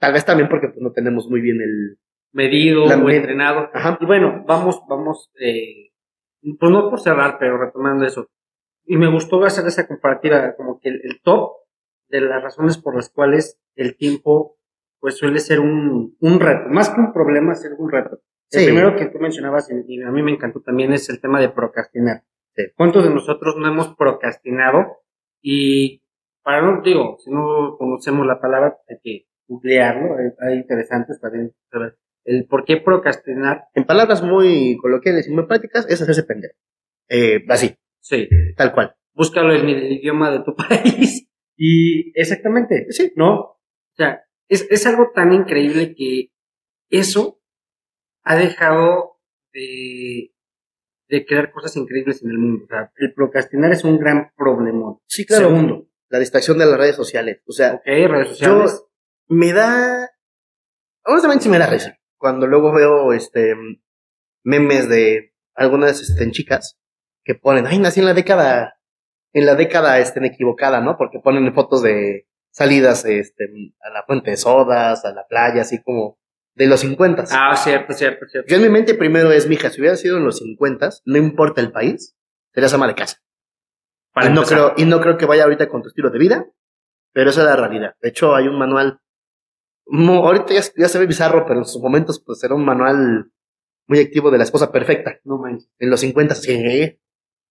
[0.00, 1.98] Tal vez también porque pues, no tenemos muy bien el...
[2.32, 3.68] medido La o entrenado.
[3.72, 3.98] Ajá.
[4.00, 5.90] Y bueno, vamos, vamos, eh,
[6.58, 8.28] pues no por cerrar, pero retomando eso.
[8.84, 11.52] Y me gustó hacer esa comparativa, como que el, el top
[12.08, 14.56] de las razones por las cuales el tiempo,
[14.98, 18.20] pues suele ser un, un reto, más que un problema, ser un reto.
[18.50, 18.66] El Sí.
[18.66, 21.50] primero que tú mencionabas, y, y a mí me encantó también, es el tema de
[21.50, 22.22] procrastinar.
[22.58, 22.72] Sí.
[22.76, 24.98] ¿Cuántos de nosotros no hemos procrastinado?
[25.40, 26.02] Y
[26.42, 31.52] para no, digo, si no conocemos la palabra, hay que googlearlo, hay, hay interesantes también
[31.70, 33.64] saber el por qué procrastinar.
[33.74, 36.54] En palabras muy coloquiales y muy prácticas, es hacerse pendejo.
[37.08, 38.94] Eh, así, Sí, tal cual.
[39.14, 41.28] búscalo en el idioma de tu país.
[41.56, 43.12] Y exactamente, Sí.
[43.16, 43.34] ¿no?
[43.40, 43.60] O
[43.96, 46.30] sea, es, es algo tan increíble que
[46.90, 47.40] eso
[48.24, 49.18] ha dejado
[49.52, 50.32] de,
[51.08, 52.64] de crear cosas increíbles en el mundo.
[52.64, 54.96] O sea, el procrastinar es un gran problema.
[55.06, 55.48] Sí, claro.
[55.48, 57.40] Segundo, La distracción de las redes sociales.
[57.46, 58.84] O sea, redes sociales.
[59.28, 60.10] me da.
[61.04, 61.98] Honestamente, sí me da risa.
[62.18, 63.54] Cuando luego veo este
[64.44, 66.78] memes de algunas este, chicas
[67.24, 68.80] que ponen, ay, nací en la década,
[69.32, 70.96] en la década este, equivocada, ¿no?
[70.96, 73.44] Porque ponen fotos de salidas este,
[73.82, 76.18] a la fuente de sodas, a la playa, así como
[76.58, 77.24] de los 50.
[77.30, 78.48] Ah, cierto, cierto, cierto.
[78.48, 81.60] Yo en mi mente primero es, mija, si hubiera sido en los 50, no importa
[81.60, 82.16] el país,
[82.52, 83.18] serías ama de casa.
[84.12, 86.46] Para y, no creo, y no creo que vaya ahorita con tu estilo de vida,
[87.12, 87.94] pero esa es la realidad.
[88.02, 89.00] De hecho, hay un manual,
[89.86, 93.30] mo- ahorita ya, ya se ve bizarro, pero en sus momentos pues era un manual
[93.86, 95.18] muy activo de la esposa perfecta.
[95.24, 95.70] No manches.
[95.78, 96.98] En los 50, sí.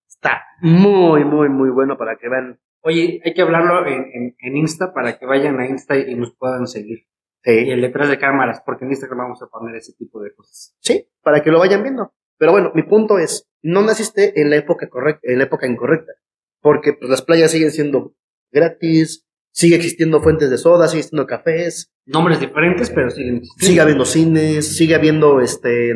[0.08, 2.60] Está muy, muy, muy bueno para que vean.
[2.82, 6.36] Oye, hay que hablarlo en, en, en Insta para que vayan a Insta y nos
[6.36, 7.08] puedan seguir.
[7.44, 10.76] Y el detrás de cámaras, porque en Instagram vamos a poner ese tipo de cosas.
[10.80, 12.14] sí, para que lo vayan viendo.
[12.38, 16.14] Pero bueno, mi punto es, no naciste en la época correcta, en la época incorrecta.
[16.62, 18.16] Porque pues, las playas siguen siendo
[18.52, 23.68] gratis, sigue existiendo fuentes de soda, sigue existiendo cafés, Nombres diferentes, pero siguen existiendo.
[23.68, 25.94] sigue habiendo cines, sigue habiendo este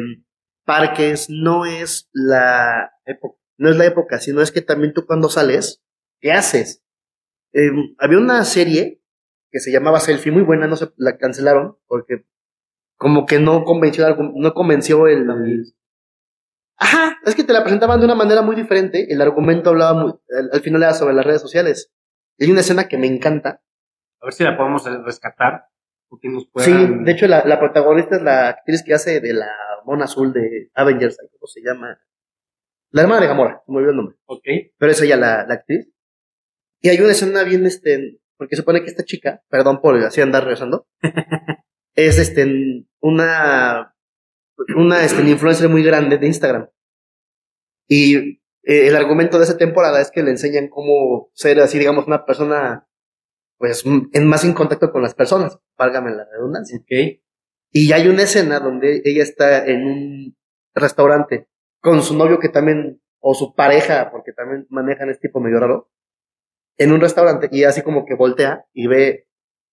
[0.66, 5.30] parques, no es la época, no es la época, sino es que también tú cuando
[5.30, 5.84] sales,
[6.20, 6.84] ¿qué haces?
[7.54, 9.01] Eh, había una serie
[9.52, 12.26] que se llamaba Selfie, muy buena, no se la cancelaron porque
[12.98, 15.28] como que no convenció no convenció el
[16.78, 20.14] Ajá, es que te la presentaban de una manera muy diferente, el argumento hablaba muy,
[20.36, 21.92] al, al final era sobre las redes sociales.
[22.38, 23.62] Y hay una escena que me encanta,
[24.20, 25.66] A ver si la podemos rescatar.
[26.10, 29.34] O que nos Sí, de hecho la, la protagonista es la actriz que hace de
[29.34, 29.52] la
[29.86, 32.00] mona azul de Avengers, ¿cómo se llama?
[32.90, 34.44] La hermana de Gamora, se me olvidó el nombre, Ok.
[34.78, 35.88] pero es ella la, la actriz.
[36.82, 40.20] Y hay una escena bien, este, porque se supone que esta chica, perdón por así
[40.20, 40.88] andar regresando,
[41.96, 43.96] es este, una,
[44.76, 46.68] una este, influencer muy grande de Instagram.
[47.88, 48.16] Y
[48.64, 52.26] eh, el argumento de esa temporada es que le enseñan cómo ser así, digamos, una
[52.26, 52.88] persona,
[53.60, 56.80] pues, en más en contacto con las personas, válgame la redundancia.
[56.80, 57.22] Ok.
[57.70, 60.38] Y hay una escena donde ella está en un
[60.74, 61.48] restaurante
[61.80, 65.92] con su novio que también, o su pareja, porque también manejan este tipo medio raro,
[66.82, 69.28] en un restaurante y así como que voltea y ve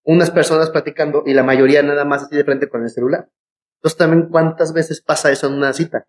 [0.04, 3.30] unas personas platicando y la mayoría nada más así de frente con el celular.
[3.76, 6.06] Entonces también cuántas veces pasa eso en una cita.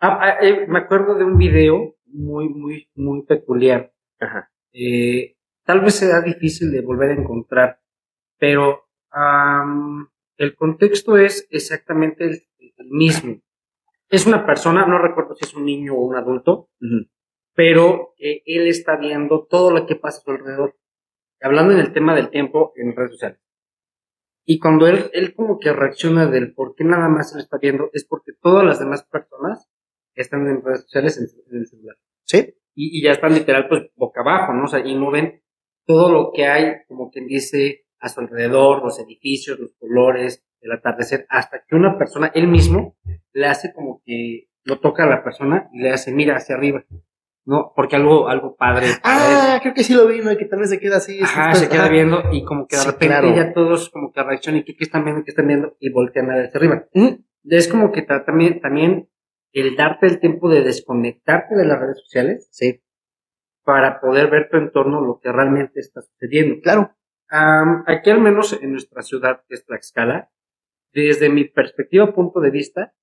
[0.00, 3.90] Ah, ah, eh, me acuerdo de un video muy, muy, muy peculiar.
[4.20, 4.50] Ajá.
[4.72, 7.80] Eh, tal vez sea difícil de volver a encontrar,
[8.38, 8.84] pero
[10.36, 13.40] el contexto es exactamente el, el mismo.
[14.10, 16.68] Es una persona, no recuerdo si es un niño o un adulto.
[17.58, 20.76] Pero eh, él está viendo todo lo que pasa a su alrededor.
[21.40, 23.40] Hablando en el tema del tiempo en redes sociales.
[24.44, 27.90] Y cuando él, él como que reacciona del por qué nada más él está viendo,
[27.92, 29.68] es porque todas las demás personas
[30.14, 31.96] están en redes sociales en, en el celular.
[32.22, 32.54] ¿Sí?
[32.76, 34.62] Y, y ya están literal pues boca abajo, ¿no?
[34.62, 35.42] O sea, y no ven
[35.84, 40.70] todo lo que hay, como quien dice, a su alrededor, los edificios, los colores, el
[40.70, 42.96] atardecer, hasta que una persona, él mismo,
[43.32, 46.84] le hace como que lo toca a la persona y le hace, mira hacia arriba,
[47.48, 47.72] ¿no?
[47.74, 48.88] Porque algo, algo padre.
[49.02, 50.30] Ah, creo que sí lo vi, ¿no?
[50.30, 51.18] Y que tal vez se queda así.
[51.22, 53.34] Ajá, se queda viendo y como que de Sí, repente claro.
[53.34, 55.24] ya todos como que reaccionan y ¿qué, qué están viendo?
[55.24, 55.76] ¿Qué están viendo?
[55.80, 56.84] Y voltean a ver hacia arriba.
[56.92, 57.08] Mm,
[57.50, 59.08] Es como que ta- también, también
[59.52, 62.82] el darte el tiempo de desconectarte de las redes sociales Sí,
[63.64, 66.60] para poder ver tu entorno, lo que realmente está sucediendo.
[66.62, 66.94] claro.
[67.30, 70.30] Am, aquí al menos en nuestra ciudad, que es Tlaxcala,
[70.94, 72.94] desde mi perspectiva, punto de vista,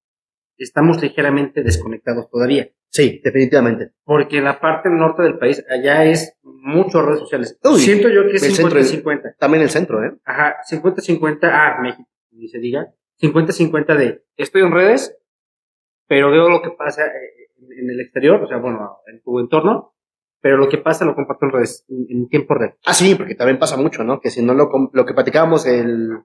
[0.58, 2.70] estamos ligeramente desconectados todavía.
[2.90, 3.92] Sí, definitivamente.
[4.04, 7.60] Porque en la parte norte del país, allá es mucho redes sociales.
[7.64, 9.36] Uy, Siento yo que es el centro es- 50-50.
[9.38, 10.16] También el centro, ¿eh?
[10.24, 12.94] Ajá, 50-50, ah, México, ni se diga.
[13.22, 15.18] 50-50 de estoy en redes,
[16.08, 19.94] pero veo lo que pasa eh, en, el exterior, o sea, bueno, en tu entorno,
[20.42, 22.76] pero lo que pasa lo comparto en redes, en, en tiempo real.
[22.86, 24.20] Ah, sí, porque también pasa mucho, ¿no?
[24.22, 26.20] Que si no lo, lo que platicábamos el,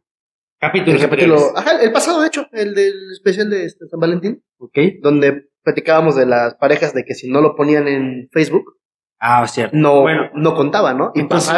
[0.60, 4.44] Capítulo, el capítulo, ajá, el pasado, de hecho, el del especial de este San Valentín,
[4.58, 4.76] Ok.
[5.00, 8.76] donde platicábamos de las parejas de que si no lo ponían en Facebook,
[9.18, 9.74] Ah, cierto.
[9.76, 11.12] no, Bueno, no contaba, ¿no?
[11.14, 11.54] Y entonces-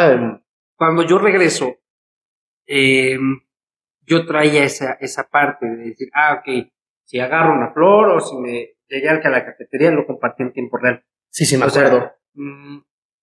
[0.77, 1.75] cuando yo regreso,
[2.65, 3.17] eh,
[4.05, 6.67] yo traía esa, esa parte de decir, ah, ok,
[7.05, 10.43] si agarro una flor o si me llegué al que a la cafetería, lo compartí
[10.43, 11.03] en tiempo real.
[11.29, 12.09] sí, sí, me O acuerdo.
[12.35, 12.79] mm,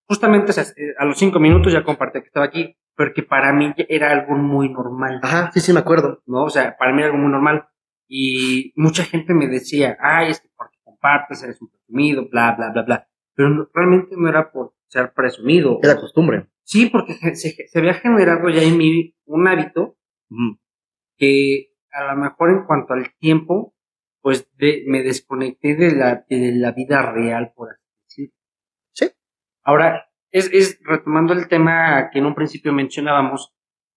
[0.09, 4.11] justamente eh, a los cinco minutos ya compartí que estaba aquí, porque para mí era
[4.11, 6.23] algo muy normal, Ajá, sí, sí, me acuerdo.
[6.27, 6.45] ¿no?
[6.45, 7.67] O sea, para mí era algo muy normal.
[8.07, 12.73] Y mucha gente me decía, ay, es que porque compartes, eres un presumido, bla, bla,
[12.73, 13.09] bla, bla.
[13.35, 15.79] Pero no- realmente no era por ser presumido.
[15.83, 16.51] Es la costumbre.
[16.63, 19.97] Sí, porque se, se- había generado ya en mí un hábito
[21.17, 23.75] que a lo mejor en cuanto al tiempo,
[24.21, 28.35] pues de- me desconecté de la, de la vida real, por así decirlo.
[28.93, 29.11] Sí.
[29.63, 33.53] Ahora, es, es retomando el tema que en un principio mencionábamos,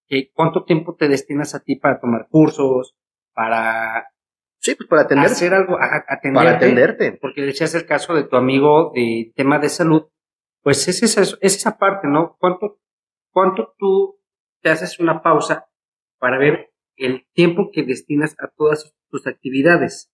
[0.07, 2.95] que cuánto tiempo te destinas a ti para tomar cursos,
[3.33, 4.07] para
[4.63, 7.11] Sí, pues para atender, hacer algo, a, atenderte, para atenderte.
[7.21, 10.03] porque decías el caso de tu amigo de tema de salud,
[10.61, 12.37] pues es esa, es esa parte, ¿no?
[12.39, 12.79] ¿Cuánto,
[13.33, 14.21] ¿Cuánto tú
[14.61, 15.67] te haces una pausa
[16.17, 20.12] para ver el tiempo que destinas a todas tus actividades?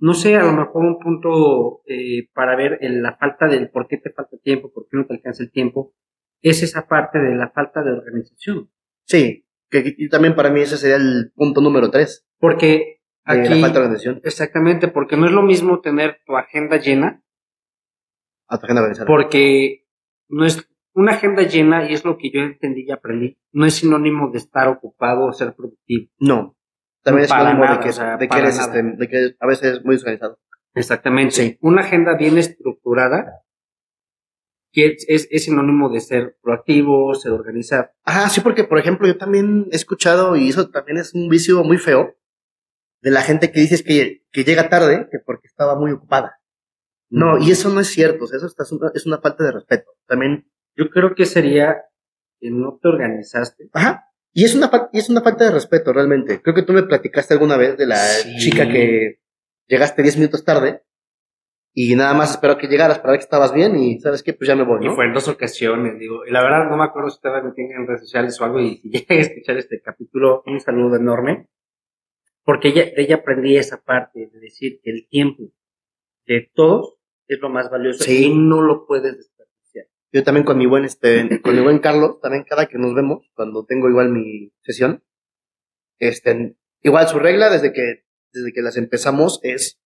[0.00, 3.86] No sé, a lo mejor un punto eh, para ver el- la falta del por
[3.86, 5.94] qué te falta tiempo, por qué no te alcanza el tiempo,
[6.42, 8.70] es esa parte de la falta de organización.
[9.04, 13.48] Sí, que, y también para mí ese sería el punto número tres, Porque de aquí...
[13.54, 14.20] la falta de organización.
[14.24, 17.22] Exactamente, porque no es lo mismo tener tu agenda llena
[18.48, 19.06] A tu agenda organizada.
[19.06, 19.86] porque
[20.28, 23.74] no es una agenda llena y es lo que yo entendí y aprendí, no es
[23.74, 26.10] sinónimo de estar ocupado o ser productivo.
[26.18, 26.56] No.
[27.02, 29.78] También es sinónimo de que, o sea, de que eres, este, de que a veces
[29.78, 30.38] es muy desorganizado.
[30.74, 31.34] Exactamente.
[31.34, 31.58] Sí.
[31.60, 33.42] Una agenda bien estructurada
[34.72, 37.88] que es, es, es sinónimo de ser proactivo, ser organizado.
[38.04, 41.64] Ajá, sí, porque por ejemplo yo también he escuchado, y eso también es un vicio
[41.64, 42.14] muy feo,
[43.02, 46.36] de la gente que dices que, que llega tarde, que porque estaba muy ocupada.
[47.08, 49.42] No, y eso no es cierto, o sea, eso está- es una, es una falta
[49.42, 49.90] de respeto.
[50.06, 51.82] También, Yo creo que sería
[52.38, 53.68] que no te organizaste.
[53.72, 56.40] ajá, y es una, y es una falta de respeto realmente.
[56.42, 58.36] Creo que tú me platicaste alguna vez de la Sí.
[58.38, 59.20] chica que
[59.66, 60.82] llegaste 10 minutos tarde
[61.72, 64.48] y nada más esperó que llegaras para ver que estabas bien y sabes qué, pues
[64.48, 64.94] ya me voy, Y ¿no?
[64.94, 66.26] fue en dos ocasiones, digo.
[66.26, 68.60] Y la verdad no me acuerdo si estaba metiendo en redes sociales o algo.
[68.60, 71.48] Y si llegué a escuchar este capítulo, un saludo enorme.
[72.44, 75.52] Porque ella, de ella aprendí esa parte de decir que el tiempo
[76.26, 76.96] de todos
[77.28, 78.24] es lo más valioso Sí.
[78.26, 79.30] y no lo puedes.
[80.12, 83.30] Yo también con mi buen, este, con mi buen Carlos, también cada que nos vemos,
[83.34, 85.04] cuando tengo igual mi sesión,
[85.98, 89.80] este, igual su regla desde que, desde que las empezamos es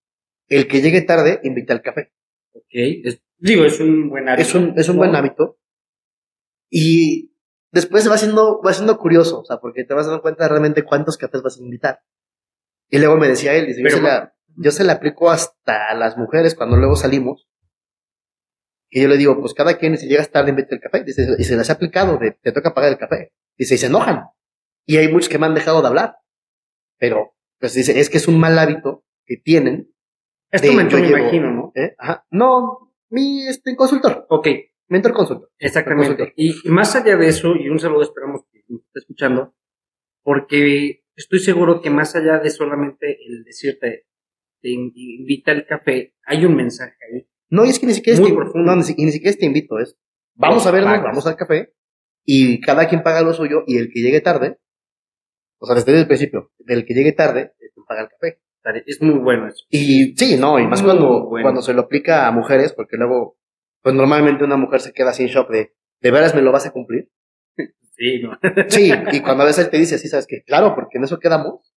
[0.47, 2.13] el que llegue tarde invita al café.
[2.53, 2.65] ¿Ok?
[2.71, 4.41] Es- digo, es un buen hábito.
[4.47, 5.01] Es un, es un ¿no?
[5.01, 5.59] buen hábito.
[6.69, 7.33] Y
[7.71, 11.17] después va siendo, va siendo curioso, o sea, porque te vas dando cuenta realmente cuántos
[11.17, 11.99] cafés vas a invitar.
[12.89, 15.95] Y luego me decía él, dice, yo, se la, yo se la aplico hasta a
[15.95, 17.47] las mujeres cuando luego salimos.
[18.89, 21.03] Y yo le digo, pues cada quien, si llegas tarde, invita el café.
[21.03, 23.33] Dice, y se las ha aplicado, de, te toca pagar el café.
[23.57, 24.25] Dice, y se enojan.
[24.85, 26.17] Y hay muchos que me han dejado de hablar.
[26.97, 29.91] Pero, pues dice, es que es un mal hábito que tienen.
[30.51, 31.71] Es tu mentor, me imagino, ¿no?
[31.75, 31.95] ¿eh?
[31.97, 32.25] Ajá.
[32.31, 34.25] No, mi este, consultor.
[34.29, 34.47] Ok,
[34.87, 35.51] Mentor consultor.
[35.57, 36.09] exactamente.
[36.09, 36.33] Consultor.
[36.37, 39.55] Y, y más allá de eso, y un saludo esperamos que nos esté escuchando,
[40.21, 44.05] porque estoy seguro que más allá de solamente el decirte,
[44.61, 47.27] te in- invita al café, hay un mensaje ahí.
[47.55, 48.65] No, y es que ni siquiera Muy es profundo.
[48.71, 49.97] no, ni, si- y ni siquiera es te invito, es
[50.35, 51.73] vamos a vernos, vamos al café
[52.25, 54.59] y cada quien paga lo suyo y el que llegue tarde,
[55.59, 57.53] o sea, desde el principio, el que llegue tarde,
[57.87, 58.41] paga el café.
[58.87, 59.63] Es muy bueno eso.
[59.69, 61.43] Y sí, no, y más Muy cuando, bueno.
[61.45, 63.37] cuando se lo aplica a mujeres, porque luego,
[63.83, 66.71] pues normalmente una mujer se queda sin shock de, ¿de veras me lo vas a
[66.71, 67.11] cumplir?
[67.91, 68.37] Sí, ¿no?
[68.69, 70.41] Sí, y cuando a veces él te dice así, ¿sabes qué?
[70.43, 71.71] Claro, porque en eso quedamos.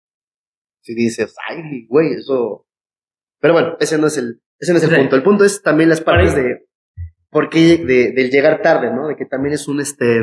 [0.82, 2.66] Si dices, ay, güey, eso.
[3.42, 4.96] Pero bueno, ese no es el, ese no es el Sí.
[4.98, 5.16] punto.
[5.16, 6.68] El punto es también las partes Para- de
[7.30, 9.08] por qué de, del llegar tarde, ¿no?
[9.08, 10.22] De que también es un este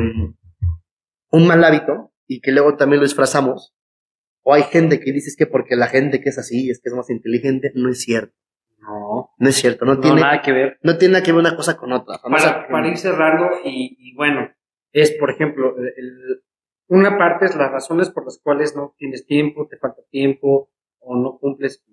[1.31, 3.73] un mal hábito y que luego también lo disfrazamos.
[4.43, 6.89] O hay gente que dice es que porque la gente que es así es que
[6.89, 8.33] es más inteligente, no es cierto.
[8.79, 10.77] No, No es cierto, no, no tiene nada que ver.
[10.83, 12.19] no tiene nada que ver una cosa con otra.
[12.21, 14.47] Para, para ir cerrando, y, y bueno,
[14.91, 16.43] es por ejemplo, el- el-
[16.87, 20.69] una parte es las razones por las cuales no tienes tiempo, te falta tiempo
[20.99, 21.83] o no cumples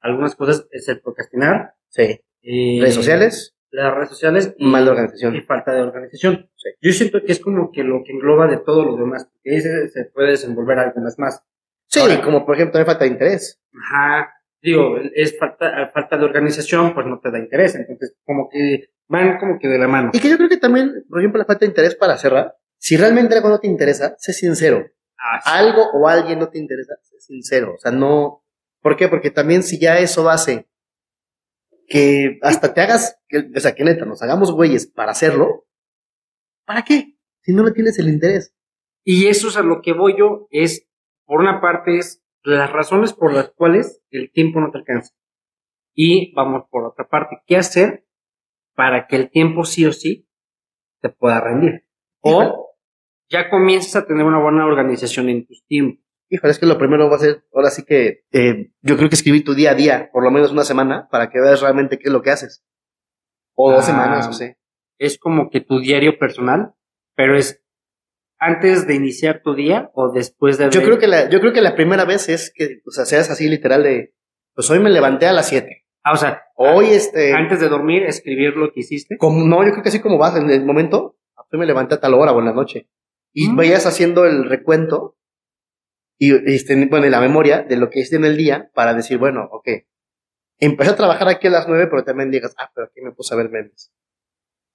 [0.00, 1.74] algunas cosas, es el procrastinar.
[1.88, 2.20] Sí.
[2.42, 5.36] Eh, Redes sociales, Las redes sociales y, mal de organización.
[5.36, 6.48] y falta de organización.
[6.56, 6.70] Sí.
[6.80, 9.60] Yo siento que es como que lo que engloba de todo lo demás, porque ahí
[9.60, 11.42] se, se puede desenvolver algunas más.
[11.86, 13.60] Sí, Ahora- como por ejemplo también falta de interés.
[13.74, 14.30] Ajá,
[14.62, 19.38] digo, es falta, falta de organización, pues no te da interés, entonces como que van
[19.38, 20.10] como que de la mano.
[20.12, 22.54] Y que yo creo que también, por ejemplo, la falta de interés para cerrar.
[22.78, 24.86] Si realmente algo no te interesa, sé sincero.
[25.18, 25.50] Ah, sí.
[25.52, 27.74] Algo o alguien no te interesa, sé sincero.
[27.74, 28.44] O sea, no.
[28.80, 29.08] ¿Por qué?
[29.08, 30.68] Porque también si ya eso hace
[31.88, 35.66] que hasta te hagas, que- o sea, que neta, nos hagamos güeyes para hacerlo,
[36.66, 37.16] ¿para qué?
[37.42, 38.54] Si no le tienes el interés.
[39.04, 40.86] Y eso es a lo que voy yo, es,
[41.24, 45.14] por una parte, es las razones por las cuales el tiempo no te alcanza.
[45.94, 48.06] Y vamos por otra parte, ¿qué hacer
[48.74, 50.28] para que el tiempo sí o sí
[51.00, 51.86] te pueda rendir?
[52.20, 52.76] O
[53.30, 56.04] ya comienzas a tener una buena organización en tus tiempos.
[56.30, 59.14] Híjole, es que lo primero va a ser, ahora sí que, eh, yo creo que
[59.14, 62.08] escribir tu día a día, por lo menos una semana, para que veas realmente qué
[62.08, 62.62] es lo que haces.
[63.54, 63.86] O dos Ah.
[63.86, 64.54] semanas, o sea.
[64.98, 66.74] Es como que tu diario personal,
[67.14, 67.62] pero es
[68.40, 71.52] antes de iniciar tu día o después de Yo haber- creo que la, yo creo
[71.52, 74.14] que la primera vez es que, o sea, seas así literal de,
[74.54, 75.86] pues hoy me levanté a las 7.
[76.04, 79.16] Ah, o sea, Hoy, este, antes de dormir, escribir lo que hiciste.
[79.16, 81.16] como, no, yo creo que así como vas en el momento,
[81.52, 82.88] hoy me levanté a tal hora o en la noche.
[83.32, 83.56] Y Mm.
[83.56, 85.16] vayas haciendo el recuento
[86.18, 89.18] y, este, bueno, en la memoria de lo que hiciste en el día para decir,
[89.18, 89.68] bueno, ok,
[90.58, 93.34] empecé a trabajar aquí a las 9, pero también digas, ah, pero aquí me puse
[93.34, 93.92] a ver memes.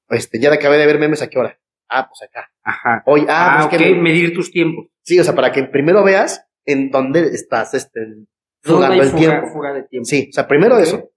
[0.10, 1.60] Este, ya acabé de ver memes, ¿a qué hora?
[1.89, 2.49] Ah, pues acá.
[2.63, 3.03] Ajá.
[3.06, 4.88] Hoy, ah, Ah, pues ok, que me- medir tus tiempos.
[5.03, 8.27] sí, o sea, para que primero veas en dónde estás, este, ¿Dónde
[8.65, 9.47] jugando el fuga, tiempo.
[9.47, 10.06] fuga de tiempo?
[10.06, 10.82] Sí, o sea, primero Ok.
[10.84, 11.12] eso,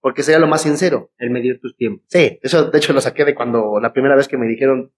[0.00, 1.10] porque sería lo más sincero.
[1.18, 2.06] El medir tus tiempos.
[2.08, 4.92] Sí, eso de hecho lo saqué de cuando la primera vez que me dijeron,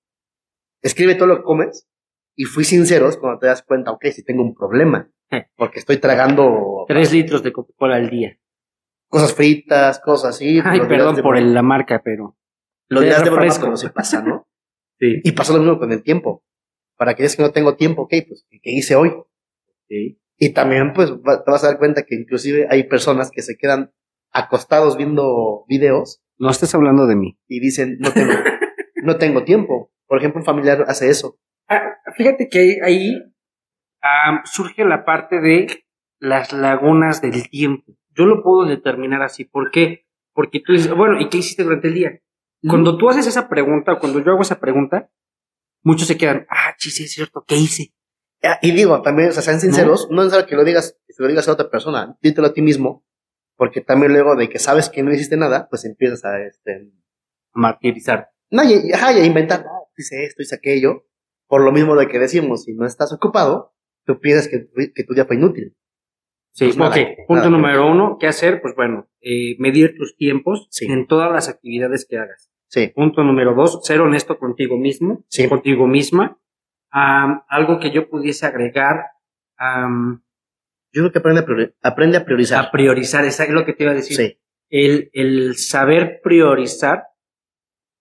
[0.83, 1.89] escribe todo lo que comes,
[2.37, 5.47] y fui sincero es cuando te das cuenta, ok, si tengo un problema, Eh.
[5.57, 8.39] porque estoy tragando Tres litros de Coca-Cola al día.
[9.09, 10.61] cosas fritas, cosas así.
[10.65, 12.37] Ay, perdón por el- la marca, pero.
[12.91, 14.47] De días de broma cuando se pasa, ¿no?
[15.01, 15.21] Sí.
[15.25, 16.45] Y pasó lo mismo con el tiempo.
[16.97, 19.13] Para que digas que no tengo tiempo, ok, pues, ¿qué hice hoy?
[19.89, 20.21] sí.
[20.37, 23.93] Y también, pues, te vas a dar cuenta que inclusive hay personas que se quedan
[24.33, 27.39] acostados viendo videos No estés hablando de mí.
[27.49, 28.33] y dicen, no tengo,
[29.05, 29.93] no tengo tiempo.
[30.09, 31.39] Por ejemplo, un familiar hace eso.
[31.69, 33.23] Ah, fíjate que ahí,
[34.03, 35.85] ah, surge la parte de
[36.19, 37.97] las lagunas del tiempo.
[38.17, 39.45] Yo lo puedo determinar así.
[39.45, 40.07] ¿Por qué?
[40.33, 42.21] Porque tú dices, bueno, ¿y qué hiciste durante el día?
[42.67, 45.11] Cuando tú haces esa pregunta, o cuando yo hago esa pregunta,
[45.83, 47.93] muchos se quedan, ah, sí, sí, es cierto, ¿qué hice?
[48.43, 51.15] Ah, Y digo, también, o sea, sean sinceros, no, es necesario que lo digas, que
[51.19, 53.05] lo digas a otra persona, dítelo a ti mismo,
[53.57, 56.91] porque también luego de que sabes que no hiciste nada, pues empiezas a, este,
[57.53, 58.31] Martirizar.
[58.51, 61.07] no, y, y- ajá, y a inventar, no, hice esto, hice aquello,
[61.47, 65.05] por lo mismo de que decimos, si no estás ocupado, tú piensas que, tu- que
[65.05, 65.77] tu día fue inútil.
[66.53, 66.97] Sí, Pues nada, ok.
[66.97, 68.61] nada Punto número uno, ¿qué hacer?
[68.63, 70.87] Pues bueno, eh, medir tus tiempos Sí.
[70.87, 72.51] en todas las actividades que hagas.
[72.69, 75.49] Sí, Punto número dos, ser honesto contigo mismo, Sí.
[75.49, 76.39] contigo misma.
[76.91, 79.07] Algo que yo pudiese agregar,
[80.93, 82.67] yo creo que aprende a, priori- aprende a priorizar.
[82.67, 84.17] a priorizar, es lo que te iba a decir.
[84.17, 84.39] Sí,
[84.71, 87.05] El, el saber priorizar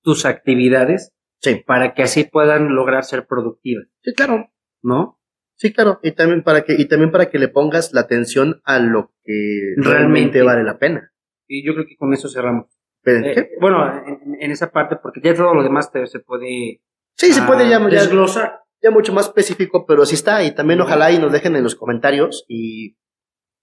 [0.04, 1.12] tus actividades
[1.44, 4.50] sí, para que así puedan lograr ser productivas, sí, claro.
[4.82, 5.20] ¿no?
[5.56, 8.80] Sí, claro, y también para que, y también para que le pongas la atención a
[8.80, 10.42] lo que realmente, Realmente.
[10.42, 11.12] vale la pena.
[11.48, 12.66] Y yo creo que con eso cerramos.
[13.06, 16.82] Eh, bueno, en, en esa parte, porque ya todo lo demás te- se puede
[17.16, 18.62] Sí, se puede ah, ya, ya, desglosar.
[18.82, 20.44] ya mucho más específico, pero sí está.
[20.44, 22.98] Y también ojalá y nos dejen en los comentarios y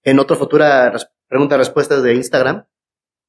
[0.04, 2.66] en otra futura res- preguntas-respuestas de Instagram,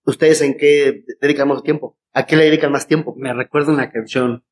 [0.06, 3.92] ustedes en qué dedican más tiempo, a qué le dedican más tiempo, Me recuerda una
[3.92, 4.44] canción.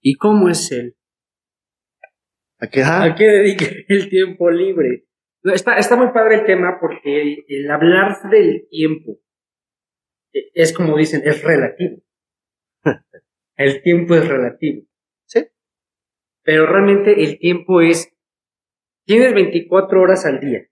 [0.00, 0.96] ¿Y cómo es él?
[2.58, 5.06] a qué, ajá, ¿A qué dedica el tiempo libre?
[5.42, 9.18] No, Está, está muy padre el tema porque el, el hablar del tiempo
[10.32, 11.98] eh, es como dicen, es relativo.
[13.56, 14.86] El tiempo es relativo.
[15.26, 15.46] Sí.
[16.42, 18.12] Pero realmente el tiempo es,
[19.04, 20.66] tienes 24 horas al día.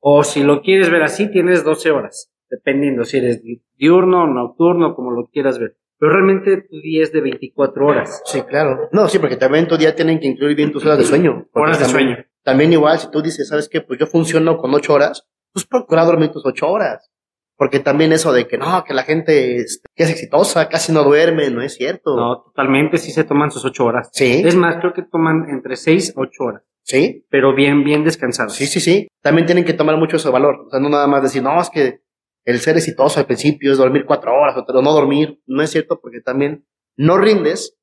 [0.00, 4.94] O si lo quieres ver así, tienes 12 horas, dependiendo si eres di- diurno, nocturno,
[4.94, 5.76] como lo quieras ver.
[5.98, 8.22] Pero realmente tu día es de 24 horas.
[8.26, 8.88] sí, claro.
[8.92, 11.46] No, sí, porque también tu día tienen que incluir bien tus horas de sueño.
[11.52, 12.24] Horas de también- sueño.
[12.42, 13.80] También igual, si tú dices, ¿sabes qué?
[13.80, 17.10] Pues yo funciono con ocho horas, pues procura dormir tus ocho horas.
[17.56, 21.04] Porque también eso de que no, que la gente este, que es exitosa, casi no
[21.04, 22.16] duerme, no es cierto.
[22.16, 24.10] No, totalmente sí se toman sus 8 horas.
[24.12, 28.02] Sí, Es más, creo que toman entre 6 a 8 horas, sí, pero bien, bien
[28.02, 28.54] descansados.
[28.54, 29.06] sí, sí, sí.
[29.22, 30.64] También tienen que tomar mucho ese valor.
[30.66, 32.00] O sea, no nada más decir, no, es que
[32.44, 35.40] el ser exitoso al principio es dormir cuatro horas, pero no dormir.
[35.46, 36.66] No es cierto porque también
[36.96, 37.78] no rindes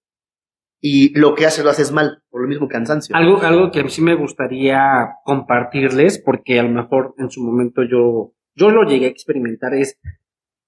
[0.80, 3.16] y lo que haces lo haces mal, por lo mismo cansancio.
[3.16, 8.34] Algo, algo que sí me gustaría compartirles, porque a lo mejor en su momento yo,
[8.55, 9.99] yo lo llegué a experimentar, es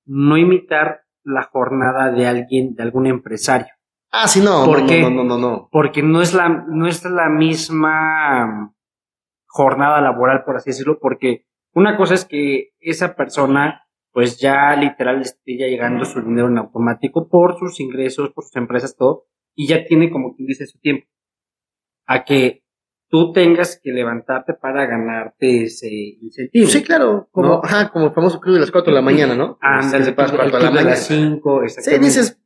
[0.05, 3.73] no imitar la jornada de alguien, de algún empresario.
[4.11, 5.01] Ah, sí, no, ¿Por no, qué?
[5.01, 5.69] no, no, no, no.
[5.71, 8.75] Porque no es la, no es la misma
[9.47, 13.82] jornada laboral, por así decirlo, porque una cosa es que esa persona,
[14.13, 18.55] pues ya literal esté ya llegando su dinero en automático por sus ingresos, por sus
[18.55, 21.07] empresas, todo, y ya tiene como quien dice su tiempo.
[22.05, 22.63] A que
[23.09, 25.87] tú tengas que levantarte para ganarte ese
[26.21, 26.67] incentivo.
[26.67, 27.61] Sí, claro, como, ¿No?
[27.63, 29.57] ajá, como el famoso club de las 4 de la mañana, ¿no?
[29.61, 30.89] Ándale, Sí, el para las club 4 de la de mañana.
[30.91, 32.05] las 5, Sí, exactamente.
[32.05, 32.41] dices,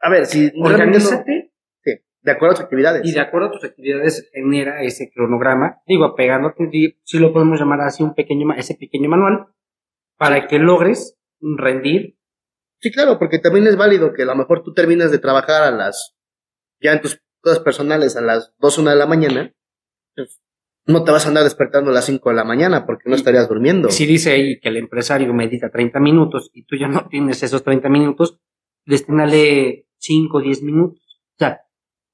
[0.00, 1.52] a ver, si Organízate
[1.82, 1.90] sí,
[2.22, 3.02] de acuerdo a tus actividades.
[3.06, 7.58] y de acuerdo a tus actividades genera ese cronograma, digo, apegándote, di- si lo podemos
[7.60, 9.46] llamar así, un pequeño, ese pequeño manual,
[10.24, 12.16] para que logres rendir.
[12.80, 15.70] Sí, claro, porque también es válido que a lo mejor tú terminas de trabajar a
[15.70, 16.16] las,
[16.80, 19.52] ya en tus cosas personales a las 2, 1 de la mañana,
[20.16, 20.40] pues,
[20.86, 23.50] no te vas a andar despertando a las 5 de la mañana porque no estarías
[23.50, 23.90] durmiendo.
[23.90, 27.62] Si dice ahí que el empresario medita 30 minutos y tú ya no tienes esos
[27.62, 28.40] 30 minutos,
[28.86, 31.20] destínale 5 o 10 minutos.
[31.34, 31.60] O sea,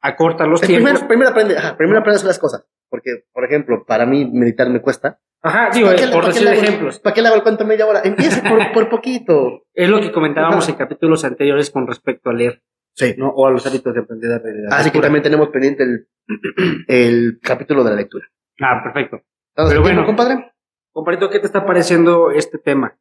[0.00, 0.82] acorta los tiempos.
[0.82, 2.66] primero, primero aprende, ajá, primero aprende a hacer las cosas.
[2.88, 5.20] Porque, por ejemplo, para mí meditar me cuesta.
[5.42, 7.00] Ajá, digo, ¿Para qué es le- por decir ejemplos.
[7.00, 8.00] ¿Para qué le hago el cuento media hora?
[8.04, 9.62] Empiece por, por poquito.
[9.74, 10.72] Es lo que comentábamos Ajá.
[10.72, 12.62] en capítulos anteriores con respecto a leer,
[12.94, 13.14] Sí.
[13.16, 13.28] ¿no?
[13.30, 14.42] O a los hábitos de emprendedor.
[14.42, 16.06] de la Así que también tenemos pendiente el,
[16.88, 18.26] el capítulo de la lectura.
[18.60, 19.22] Ah, perfecto.
[19.50, 20.04] ¿Estamos Pero bueno.
[20.04, 20.52] compadre?
[20.92, 22.98] Compadrito, ¿qué te está pareciendo este tema?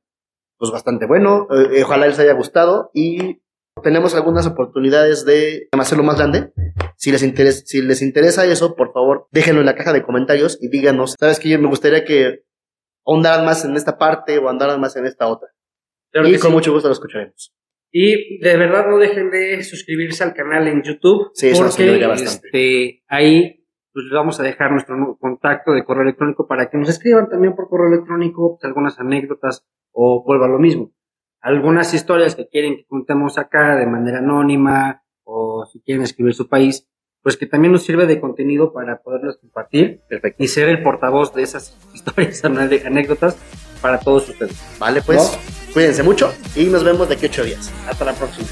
[0.57, 1.47] Pues bastante bueno.
[1.51, 3.41] eh, ojalá les haya gustado y
[3.81, 6.51] tenemos algunas oportunidades de hacerlo más grande.
[6.97, 10.57] Si les, interesa, si les interesa eso, por favor, déjenlo en la caja de comentarios
[10.61, 12.43] y díganos, ¿sabes que Yo me gustaría que
[13.05, 15.49] ahondaran más en esta parte o andaran más en esta otra.
[16.11, 16.55] Claro y que con sí.
[16.55, 17.53] mucho gusto lo escucharemos.
[17.91, 21.31] Y de verdad no dejen de suscribirse al canal en YouTube.
[21.33, 26.03] Sí, eso porque este, ahí pues, les vamos a dejar nuestro nu- contacto de correo
[26.03, 30.59] electrónico para que nos escriban también por correo electrónico pues, algunas anécdotas o vuelva lo
[30.59, 30.91] mismo.
[31.41, 36.49] Algunas historias que quieren que contemos acá de manera anónima o si quieren escribir su
[36.49, 36.87] país,
[37.21, 40.43] pues que también nos sirve de contenido para poderlos compartir Perfecto.
[40.43, 43.37] y ser el portavoz de esas historias, anécdotas
[43.81, 44.57] para todos ustedes.
[44.79, 45.37] Vale, pues,
[45.73, 47.73] cuídense mucho y nos vemos de aquí ocho días.
[47.87, 48.47] Hasta la próxima.